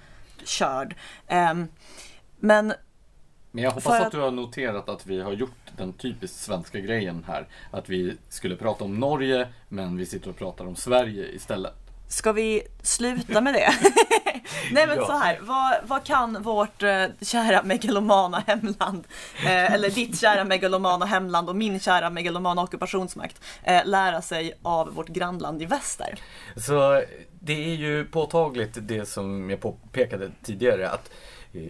[0.46, 0.96] körd.
[1.30, 1.68] Um,
[2.40, 2.74] men
[3.52, 4.06] men jag hoppas att...
[4.06, 7.48] att du har noterat att vi har gjort den typiskt svenska grejen här.
[7.72, 11.74] Att vi skulle prata om Norge, men vi sitter och pratar om Sverige istället.
[12.08, 13.74] Ska vi sluta med det?
[14.72, 15.06] Nej men ja.
[15.06, 19.08] så här, vad, vad kan vårt eh, kära megalomana hemland,
[19.46, 24.94] eh, eller ditt kära megalomana hemland och min kära megalomana ockupationsmakt eh, lära sig av
[24.94, 26.20] vårt grannland i väster?
[26.56, 27.04] Så
[27.40, 31.12] det är ju påtagligt det som jag påpekade tidigare att
[31.54, 31.62] eh,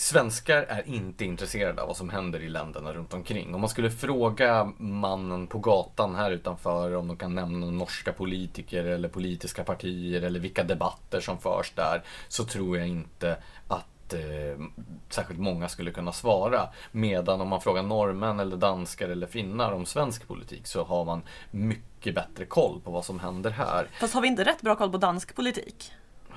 [0.00, 3.54] Svenskar är inte intresserade av vad som händer i länderna runt omkring.
[3.54, 8.84] Om man skulle fråga mannen på gatan här utanför om de kan nämna norska politiker
[8.84, 13.36] eller politiska partier eller vilka debatter som förs där så tror jag inte
[13.68, 14.64] att eh,
[15.08, 16.68] särskilt många skulle kunna svara.
[16.92, 21.22] Medan om man frågar norrmän eller danskar eller finnar om svensk politik så har man
[21.50, 23.88] mycket bättre koll på vad som händer här.
[24.00, 25.92] Fast har vi inte rätt bra koll på dansk politik?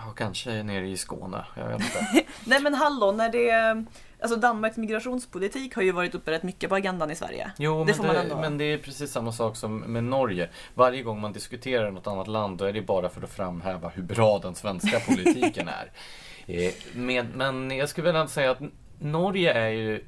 [0.05, 2.23] Ja, kanske nere i Skåne, jag vet inte.
[2.45, 3.85] Nej men hallå, när det...
[4.21, 7.51] Alltså Danmarks migrationspolitik har ju varit uppe rätt mycket på agendan i Sverige.
[7.57, 10.49] Jo, Det men, det, men det är precis samma sak som med Norge.
[10.73, 14.03] Varje gång man diskuterar något annat land då är det bara för att framhäva hur
[14.03, 15.91] bra den svenska politiken är.
[16.47, 18.59] Eh, med, men jag skulle vilja säga att
[18.99, 20.03] Norge är ju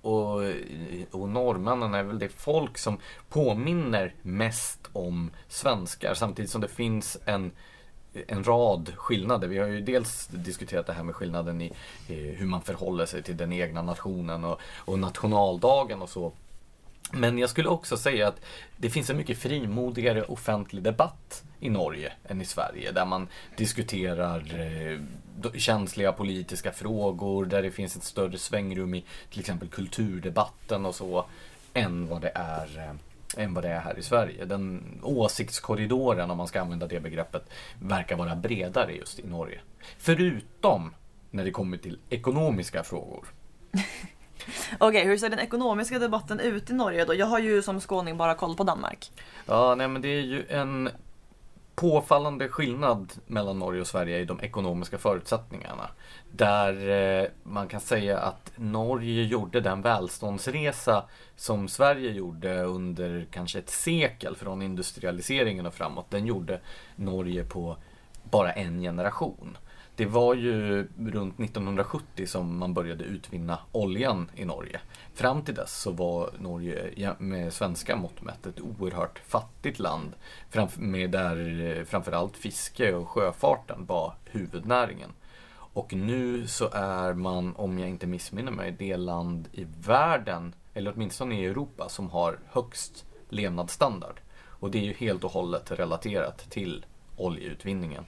[0.00, 0.40] och,
[1.10, 7.16] och norrmännen är väl det folk som påminner mest om svenskar samtidigt som det finns
[7.24, 7.52] en
[8.26, 9.48] en rad skillnader.
[9.48, 11.72] Vi har ju dels diskuterat det här med skillnaden i
[12.08, 16.32] eh, hur man förhåller sig till den egna nationen och, och nationaldagen och så.
[17.12, 18.40] Men jag skulle också säga att
[18.76, 22.92] det finns en mycket frimodigare offentlig debatt i Norge än i Sverige.
[22.92, 24.98] Där man diskuterar eh,
[25.54, 31.26] känsliga politiska frågor, där det finns ett större svängrum i till exempel kulturdebatten och så,
[31.74, 32.94] än vad det är eh,
[33.38, 34.44] än vad det är här i Sverige.
[34.44, 37.50] Den åsiktskorridoren, om man ska använda det begreppet,
[37.82, 39.60] verkar vara bredare just i Norge.
[39.98, 40.94] Förutom
[41.30, 43.26] när det kommer till ekonomiska frågor.
[44.78, 47.14] Okej, hur ser den ekonomiska debatten ut i Norge då?
[47.14, 49.12] Jag har ju som skåning bara koll på Danmark.
[49.46, 50.88] Ja, nej men det är ju en
[51.74, 55.90] påfallande skillnad mellan Norge och Sverige i de ekonomiska förutsättningarna.
[56.30, 56.88] Där
[57.22, 61.04] eh, man kan säga att Norge gjorde den välståndsresa
[61.36, 66.10] som Sverige gjorde under kanske ett sekel från industrialiseringen och framåt.
[66.10, 66.60] Den gjorde
[66.96, 67.76] Norge på
[68.30, 69.56] bara en generation.
[69.96, 74.80] Det var ju runt 1970 som man började utvinna oljan i Norge.
[75.14, 80.12] Fram till dess så var Norge med svenska mått mätt ett oerhört fattigt land.
[80.76, 85.10] Med där eh, framförallt fiske och sjöfarten var huvudnäringen.
[85.50, 90.92] Och nu så är man, om jag inte missminner mig, det land i världen, eller
[90.94, 94.20] åtminstone i Europa, som har högst levnadsstandard.
[94.46, 96.86] Och det är ju helt och hållet relaterat till
[97.16, 98.04] oljeutvinningen.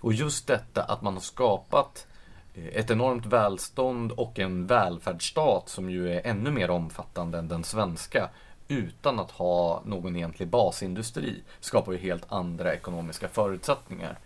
[0.00, 2.06] Och just detta att man har skapat
[2.54, 7.64] eh, ett enormt välstånd och en välfärdsstat som ju är ännu mer omfattande än den
[7.64, 8.30] svenska
[8.68, 14.18] utan att ha någon egentlig basindustri skapar ju helt andra ekonomiska förutsättningar.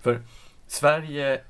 [0.00, 0.22] För
[0.66, 1.40] Sverige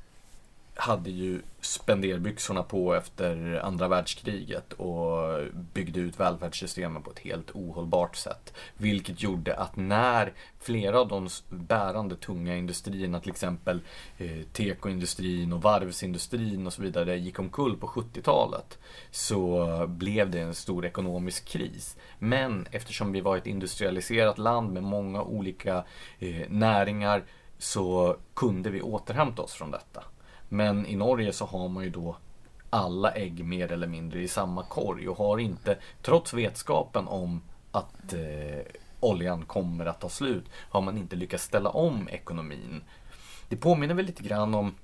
[0.76, 5.40] hade ju spenderbyxorna på efter andra världskriget och
[5.74, 8.54] byggde ut välfärdssystemen på ett helt ohållbart sätt.
[8.76, 13.80] Vilket gjorde att när flera av de bärande tunga industrierna, till exempel
[14.18, 18.78] eh, tekoindustrin och varvsindustrin och så vidare, gick omkull på 70-talet
[19.10, 21.96] så blev det en stor ekonomisk kris.
[22.18, 25.84] Men eftersom vi var ett industrialiserat land med många olika
[26.18, 27.24] eh, näringar
[27.58, 30.04] så kunde vi återhämta oss från detta.
[30.48, 32.16] Men i Norge så har man ju då
[32.70, 38.12] alla ägg mer eller mindre i samma korg och har inte, trots vetskapen om att
[38.12, 42.82] eh, oljan kommer att ta slut, har man inte lyckats ställa om ekonomin.
[43.48, 44.74] Det påminner väl lite grann om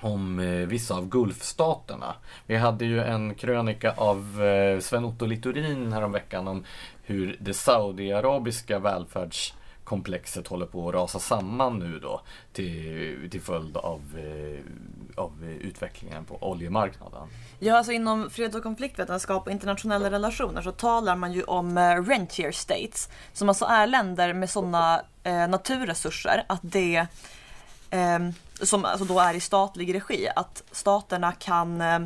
[0.00, 2.14] om eh, vissa av Gulfstaterna.
[2.46, 6.64] Vi hade ju en krönika av eh, Sven-Otto Littorin häromveckan om
[7.02, 9.54] hur det saudiarabiska välfärds
[9.90, 12.20] komplexet håller på att rasa samman nu då
[12.52, 14.60] till, till följd av, eh,
[15.22, 17.28] av utvecklingen på oljemarknaden.
[17.58, 22.02] Ja, alltså inom freds och konfliktvetenskap och internationella relationer så talar man ju om eh,
[22.02, 27.06] rentier states, som alltså är länder med sådana eh, naturresurser att det
[27.90, 28.18] eh,
[28.62, 31.98] som alltså då är i statlig regi, att staterna kan eh,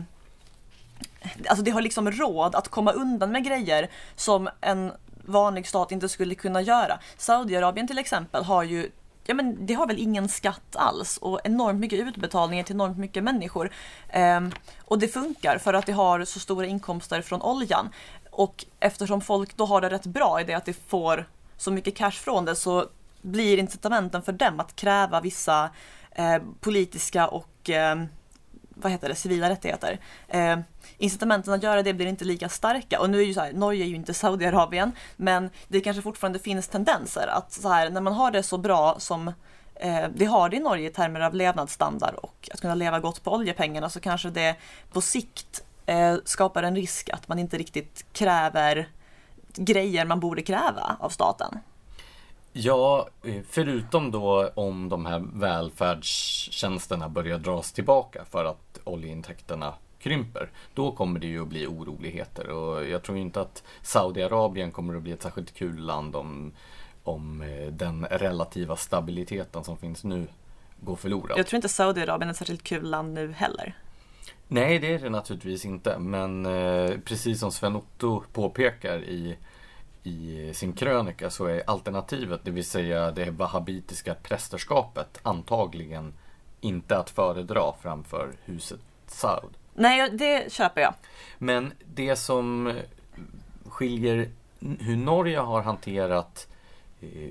[1.49, 4.93] Alltså det har liksom råd att komma undan med grejer som en
[5.27, 6.99] vanlig stat inte skulle kunna göra.
[7.16, 8.91] Saudiarabien till exempel har ju
[9.27, 13.25] Ja men det har väl ingen skatt alls och enormt mycket utbetalningar till enormt mycket
[13.25, 13.70] människor.
[14.09, 14.51] Ehm,
[14.85, 17.89] och det funkar för att det har så stora inkomster från oljan.
[18.31, 21.97] Och eftersom folk då har det rätt bra i det att de får så mycket
[21.97, 22.87] cash från det så
[23.22, 25.70] blir incitamenten för dem att kräva vissa
[26.11, 27.97] eh, politiska och eh,
[28.75, 30.01] vad heter det, civila rättigheter.
[30.29, 30.59] Eh,
[30.99, 33.85] incitamenten att göra det blir inte lika starka och nu är ju så här, Norge
[33.85, 38.12] är ju inte Saudiarabien men det kanske fortfarande finns tendenser att så här, när man
[38.12, 39.29] har det så bra som
[39.75, 43.22] eh, vi har det i Norge i termer av levnadsstandard och att kunna leva gott
[43.22, 44.57] på oljepengarna så kanske det
[44.93, 48.89] på sikt eh, skapar en risk att man inte riktigt kräver
[49.57, 51.59] grejer man borde kräva av staten.
[52.57, 60.50] Ja, eh, förutom då om de här välfärdstjänsterna börjar dras tillbaka för att oljeintäkterna krymper,
[60.74, 65.02] då kommer det ju att bli oroligheter och jag tror inte att Saudiarabien kommer att
[65.02, 66.52] bli ett särskilt kul land om,
[67.05, 70.26] om eh, den relativa stabiliteten som finns nu
[70.80, 71.38] går förlorad.
[71.38, 73.78] Jag tror inte Saudiarabien är ett särskilt kul land nu heller.
[74.48, 75.98] Nej, det är det naturligtvis inte.
[75.98, 79.36] Men eh, precis som Sven Otto påpekar i,
[80.05, 86.14] i sin krönika så är alternativet, det vill säga det wahhabitiska prästerskapet, antagligen
[86.61, 89.50] inte att föredra framför huset Saud.
[89.74, 90.94] Nej, det köper jag.
[91.38, 92.72] Men det som
[93.66, 94.28] skiljer
[94.80, 96.48] hur Norge har hanterat
[97.00, 97.30] eh,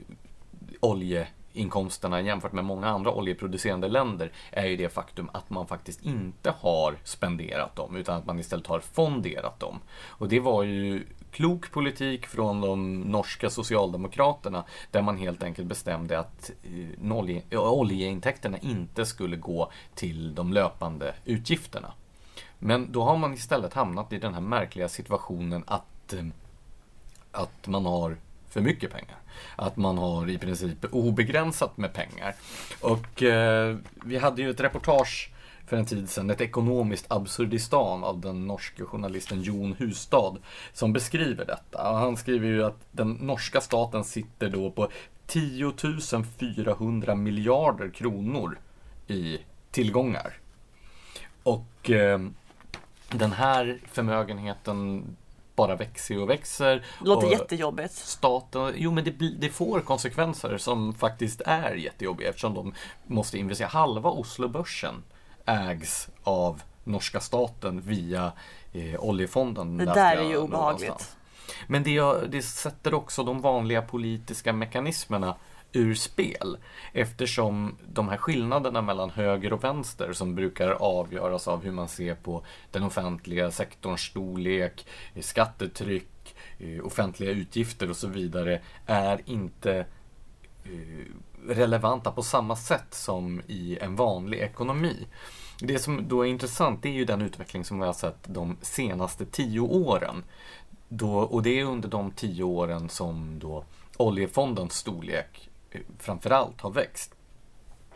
[0.79, 6.53] oljeinkomsterna jämfört med många andra oljeproducerande länder är ju det faktum att man faktiskt inte
[6.59, 9.79] har spenderat dem utan att man istället har fonderat dem.
[10.05, 11.03] Och det var ju
[11.33, 18.57] klok politik från de norska socialdemokraterna där man helt enkelt bestämde att eh, eh, oljeintäkterna
[18.57, 21.93] inte skulle gå till de löpande utgifterna.
[22.59, 26.25] Men då har man istället hamnat i den här märkliga situationen att, eh,
[27.31, 28.17] att man har
[28.49, 29.17] för mycket pengar.
[29.55, 32.35] Att man har i princip obegränsat med pengar.
[32.81, 35.29] Och eh, vi hade ju ett reportage
[35.65, 40.37] för en tid sedan, ett ekonomiskt absurdistan av den norske journalisten Jon Hustad
[40.73, 41.89] som beskriver detta.
[41.89, 44.89] Och han skriver ju att den norska staten sitter då på
[45.25, 45.73] 10
[46.39, 48.57] 400 miljarder kronor
[49.07, 49.37] i
[49.71, 50.33] tillgångar.
[51.43, 52.19] Och eh,
[53.09, 55.05] den här förmögenheten
[55.55, 56.75] bara växer och växer.
[56.75, 57.93] Det låter jättejobbigt.
[57.93, 62.73] Staten, jo men det, det, får konsekvenser som faktiskt är jättejobbiga eftersom de
[63.07, 63.67] måste investera.
[63.67, 65.03] Halva Oslobörsen
[65.45, 68.31] ägs av norska staten via
[68.73, 69.77] eh, oljefonden.
[69.77, 70.87] Det där är ju obehagligt.
[70.87, 71.17] Någonstans.
[71.67, 75.35] Men det, det sätter också de vanliga politiska mekanismerna
[75.73, 76.57] ur spel.
[76.93, 82.15] Eftersom de här skillnaderna mellan höger och vänster som brukar avgöras av hur man ser
[82.15, 84.87] på den offentliga sektorns storlek,
[85.19, 89.85] skattetryck, eh, offentliga utgifter och så vidare är inte
[90.63, 91.05] eh,
[91.47, 95.07] relevanta på samma sätt som i en vanlig ekonomi.
[95.59, 98.57] Det som då är intressant det är ju den utveckling som vi har sett de
[98.61, 100.23] senaste tio åren.
[100.89, 103.63] Då, och det är under de tio åren som då
[103.97, 107.15] oljefondens storlek eh, framförallt har växt.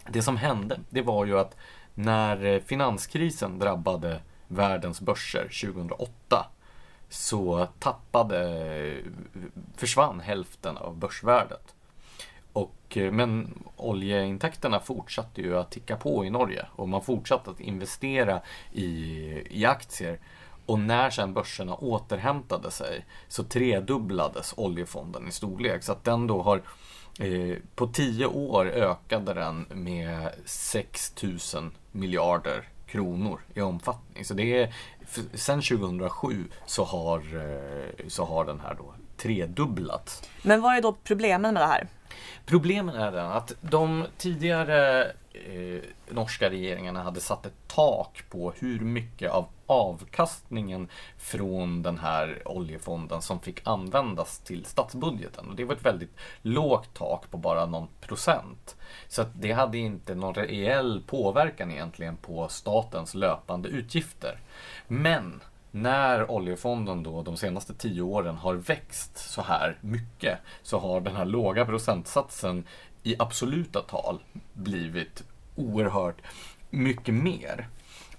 [0.09, 1.55] Det som hände, det var ju att
[1.93, 6.45] när eh, finanskrisen drabbade världens börser 2008
[7.09, 8.39] så tappade,
[8.87, 9.03] eh,
[9.75, 11.75] försvann hälften av börsvärdet.
[12.57, 17.59] Och, eh, men oljeintäkterna fortsatte ju att ticka på i Norge och man fortsatte att
[17.59, 18.41] investera
[18.73, 18.87] i,
[19.49, 20.19] i aktier.
[20.65, 25.83] Och när sen börserna återhämtade sig så tredubblades oljefonden i storlek.
[25.83, 26.61] Så att den då har
[27.19, 34.25] Eh, på tio år ökade den med 6 000 miljarder kronor i omfattning.
[34.25, 34.73] Så det är,
[35.33, 40.29] sen 2007 så har, eh, så har den här då tredubblats.
[40.41, 41.87] Men vad är då problemen med det här?
[42.45, 45.03] Problemen är den att de tidigare
[45.33, 50.87] eh, norska regeringarna hade satt ett tak på hur mycket av avkastningen
[51.17, 55.49] från den här oljefonden som fick användas till statsbudgeten.
[55.49, 58.75] Och det var ett väldigt lågt tak på bara någon procent.
[59.07, 64.39] Så det hade inte någon reell påverkan egentligen på statens löpande utgifter.
[64.87, 65.41] Men
[65.81, 71.15] när oljefonden då de senaste tio åren har växt så här mycket så har den
[71.15, 72.63] här låga procentsatsen
[73.03, 74.19] i absoluta tal
[74.53, 75.23] blivit
[75.55, 76.21] oerhört
[76.69, 77.67] mycket mer.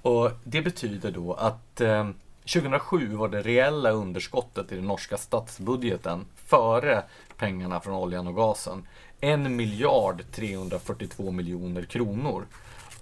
[0.03, 2.11] Och Det betyder då att eh,
[2.53, 7.03] 2007 var det reella underskottet i den norska statsbudgeten före
[7.37, 8.87] pengarna från oljan och gasen
[9.21, 12.47] 1 miljard 342 miljoner kronor.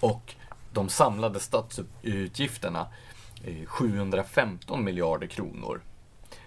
[0.00, 0.34] Och
[0.72, 2.86] de samlade statsutgifterna
[3.66, 5.82] 715 miljarder kronor.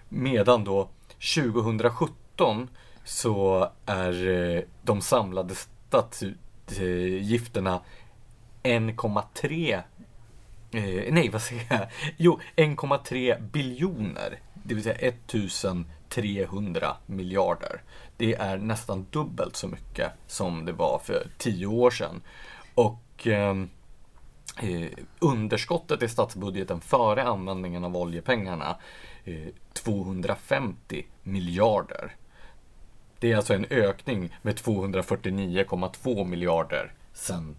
[0.10, 0.89] Medan då
[1.36, 2.70] 2017
[3.04, 7.82] så är eh, de samlade statsutgifterna
[8.64, 9.82] eh, 1,3
[10.72, 11.88] eh, nej vad säger jag?
[12.18, 14.39] Jo, 1,3 biljoner.
[14.64, 17.82] Det vill säga 1300 miljarder.
[18.18, 22.22] Det är nästan dubbelt så mycket som det var för 10 år sedan.
[22.76, 23.56] Och eh,
[24.60, 24.89] eh,
[25.20, 28.76] underskottet i statsbudgeten före användningen av oljepengarna
[29.24, 32.16] eh, 250 miljarder.
[33.20, 37.55] Det är alltså en ökning med 249,2 miljarder sedan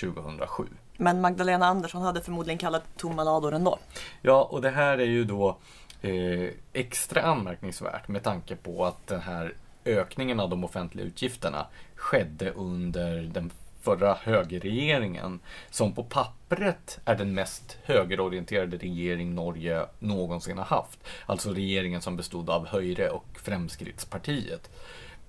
[0.00, 0.64] 2007.
[0.96, 3.78] Men Magdalena Andersson hade förmodligen kallat tomma lador ändå.
[4.22, 5.58] Ja, och det här är ju då
[6.02, 12.50] eh, extra anmärkningsvärt med tanke på att den här ökningen av de offentliga utgifterna skedde
[12.50, 13.50] under den
[13.86, 20.98] förra högerregeringen som på pappret är den mest högerorienterade regering Norge någonsin har haft.
[21.26, 24.70] Alltså regeringen som bestod av Höjre och Fremskrittspartiet.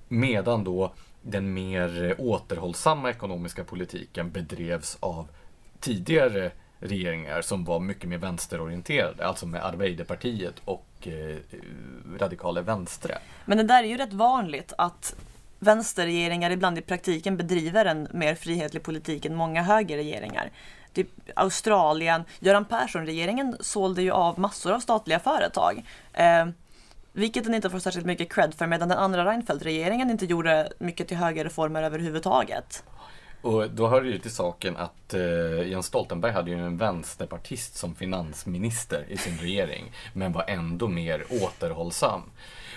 [0.08, 5.28] Medan då den mer återhållsamma ekonomiska politiken bedrevs av
[5.80, 11.38] tidigare regeringar som var mycket mer vänsterorienterade, alltså med Arbeiderpartiet och eh,
[12.20, 13.18] Radikale Venstre.
[13.46, 15.16] Men det där är ju rätt vanligt att
[15.60, 20.52] vänsterregeringar ibland i praktiken bedriver en mer frihetlig politik än många högerregeringar.
[20.94, 25.86] Typ Australien, Göran Persson-regeringen sålde ju av massor av statliga företag.
[26.14, 26.46] Eh,
[27.14, 31.08] vilket den inte får särskilt mycket cred för medan den andra Reinfeldt-regeringen inte gjorde mycket
[31.08, 32.84] till högerreformer överhuvudtaget.
[33.48, 37.76] Och då hör det ju till saken att eh, Jens Stoltenberg hade ju en vänsterpartist
[37.76, 42.22] som finansminister i sin regering, men var ändå mer återhållsam.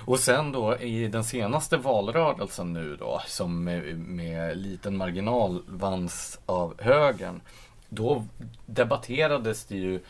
[0.04, 6.40] Och sen då i den senaste valrörelsen nu då, som med, med liten marginal vanns
[6.46, 7.40] av högern,
[7.88, 8.26] då
[8.66, 10.00] debatterades det ju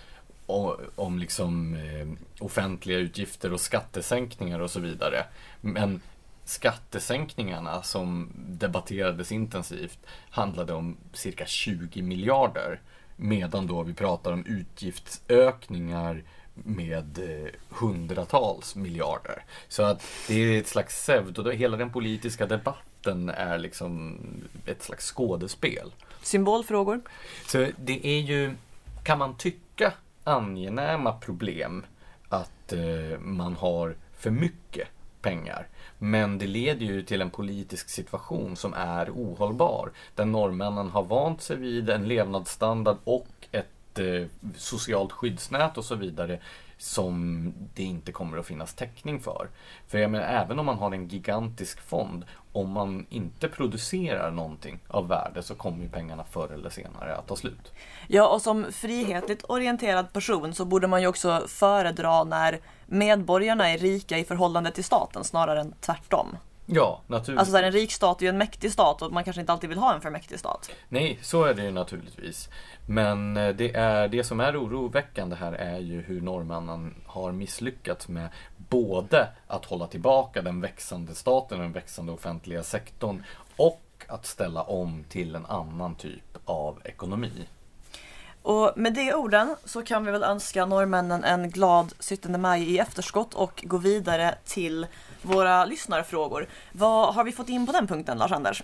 [0.96, 5.24] om, liksom eh, offentliga utgifter och skattesänkningar och så vidare.
[5.60, 6.00] Men
[6.50, 9.98] skattesänkningarna som debatterades intensivt
[10.30, 12.80] handlade om cirka 20 miljarder.
[13.16, 16.22] Medan då vi pratar om utgiftsökningar
[16.54, 19.44] med eh, hundratals miljarder.
[19.68, 24.18] Så att det är ett slags pseudo, hela den politiska debatten är liksom
[24.66, 25.92] ett slags skådespel.
[26.22, 27.00] Symbolfrågor?
[27.46, 28.54] Så det är ju,
[29.04, 29.92] kan man tycka,
[30.24, 31.84] angenäma problem
[32.28, 34.88] att eh, man har för mycket
[35.22, 35.66] pengar.
[35.98, 39.92] Men det leder ju till en politisk situation som är ohållbar.
[40.14, 45.94] Där norrmännen har vant sig vid en levnadsstandard och ett eh, socialt skyddsnät och så
[45.94, 46.40] vidare
[46.80, 49.48] som det inte kommer att finnas täckning för.
[49.88, 54.78] För jag menar, även om man har en gigantisk fond, om man inte producerar någonting
[54.88, 57.72] av värde så kommer ju pengarna förr eller senare att ta slut.
[58.08, 62.60] Ja, och som frihetligt orienterad person så borde man ju också föredra när
[62.90, 66.36] medborgarna är rika i förhållande till staten snarare än tvärtom.
[66.66, 67.38] Ja, naturligtvis.
[67.38, 69.68] Alltså här, en rik stat är ju en mäktig stat och man kanske inte alltid
[69.68, 70.70] vill ha en för mäktig stat.
[70.88, 72.48] Nej, så är det ju naturligtvis.
[72.86, 78.08] Men eh, det, är, det som är oroväckande här är ju hur norrmännen har misslyckats
[78.08, 83.24] med både att hålla tillbaka den växande staten och den växande offentliga sektorn
[83.56, 87.46] och att ställa om till en annan typ av ekonomi.
[88.42, 92.78] Och med de orden så kan vi väl önska norrmännen en glad 17 maj i
[92.78, 94.86] efterskott och gå vidare till
[95.22, 96.46] våra lyssnarfrågor.
[96.72, 98.62] Vad har vi fått in på den punkten, Lars-Anders?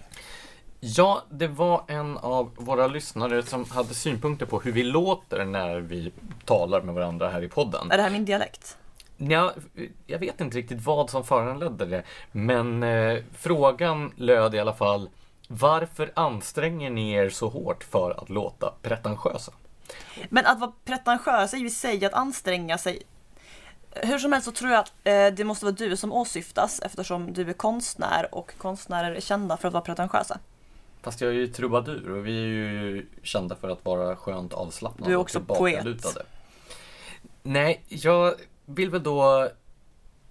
[0.80, 5.76] Ja, det var en av våra lyssnare som hade synpunkter på hur vi låter när
[5.80, 6.12] vi
[6.44, 7.90] talar med varandra här i podden.
[7.90, 8.76] Är det här min dialekt?
[9.16, 9.54] Ja,
[10.06, 12.02] jag vet inte riktigt vad som föranledde det,
[12.32, 15.08] men eh, frågan löd i alla fall
[15.48, 19.52] Varför anstränger ni er så hårt för att låta pretentiösa?
[20.28, 23.02] Men att vara pretentiös är ju i sig att anstränga sig.
[23.90, 27.32] Hur som helst så tror jag att eh, det måste vara du som åsyftas eftersom
[27.32, 30.38] du är konstnär och konstnärer är kända för att vara pretentiösa.
[31.02, 35.10] Fast jag är ju trubadur och vi är ju kända för att vara skönt avslappnade
[35.10, 36.16] Du är också och poet.
[37.42, 38.34] Nej, jag
[38.64, 39.48] vill väl då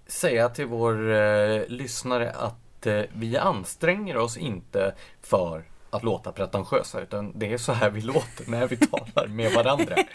[0.06, 7.00] säga till vår eh, lyssnare att eh, vi anstränger oss inte för att låta pretentiösa
[7.00, 9.96] utan det är så här vi låter när vi talar med varandra.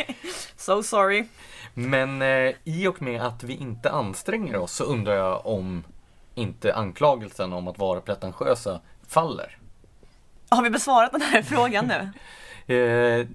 [0.55, 1.25] So sorry.
[1.73, 5.83] Men eh, i och med att vi inte anstränger oss så undrar jag om
[6.35, 9.57] inte anklagelsen om att vara pretentiösa faller.
[10.49, 12.11] Har vi besvarat den här frågan nu?
[12.75, 13.27] Eh,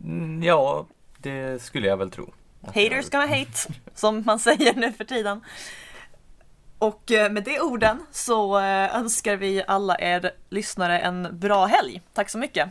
[0.47, 0.87] ja,
[1.19, 2.33] det skulle jag väl tro.
[2.67, 5.41] Haters gonna hate, som man säger nu för tiden.
[6.79, 12.03] Och eh, med de orden så eh, önskar vi alla er lyssnare en bra helg.
[12.13, 12.69] Tack så mycket!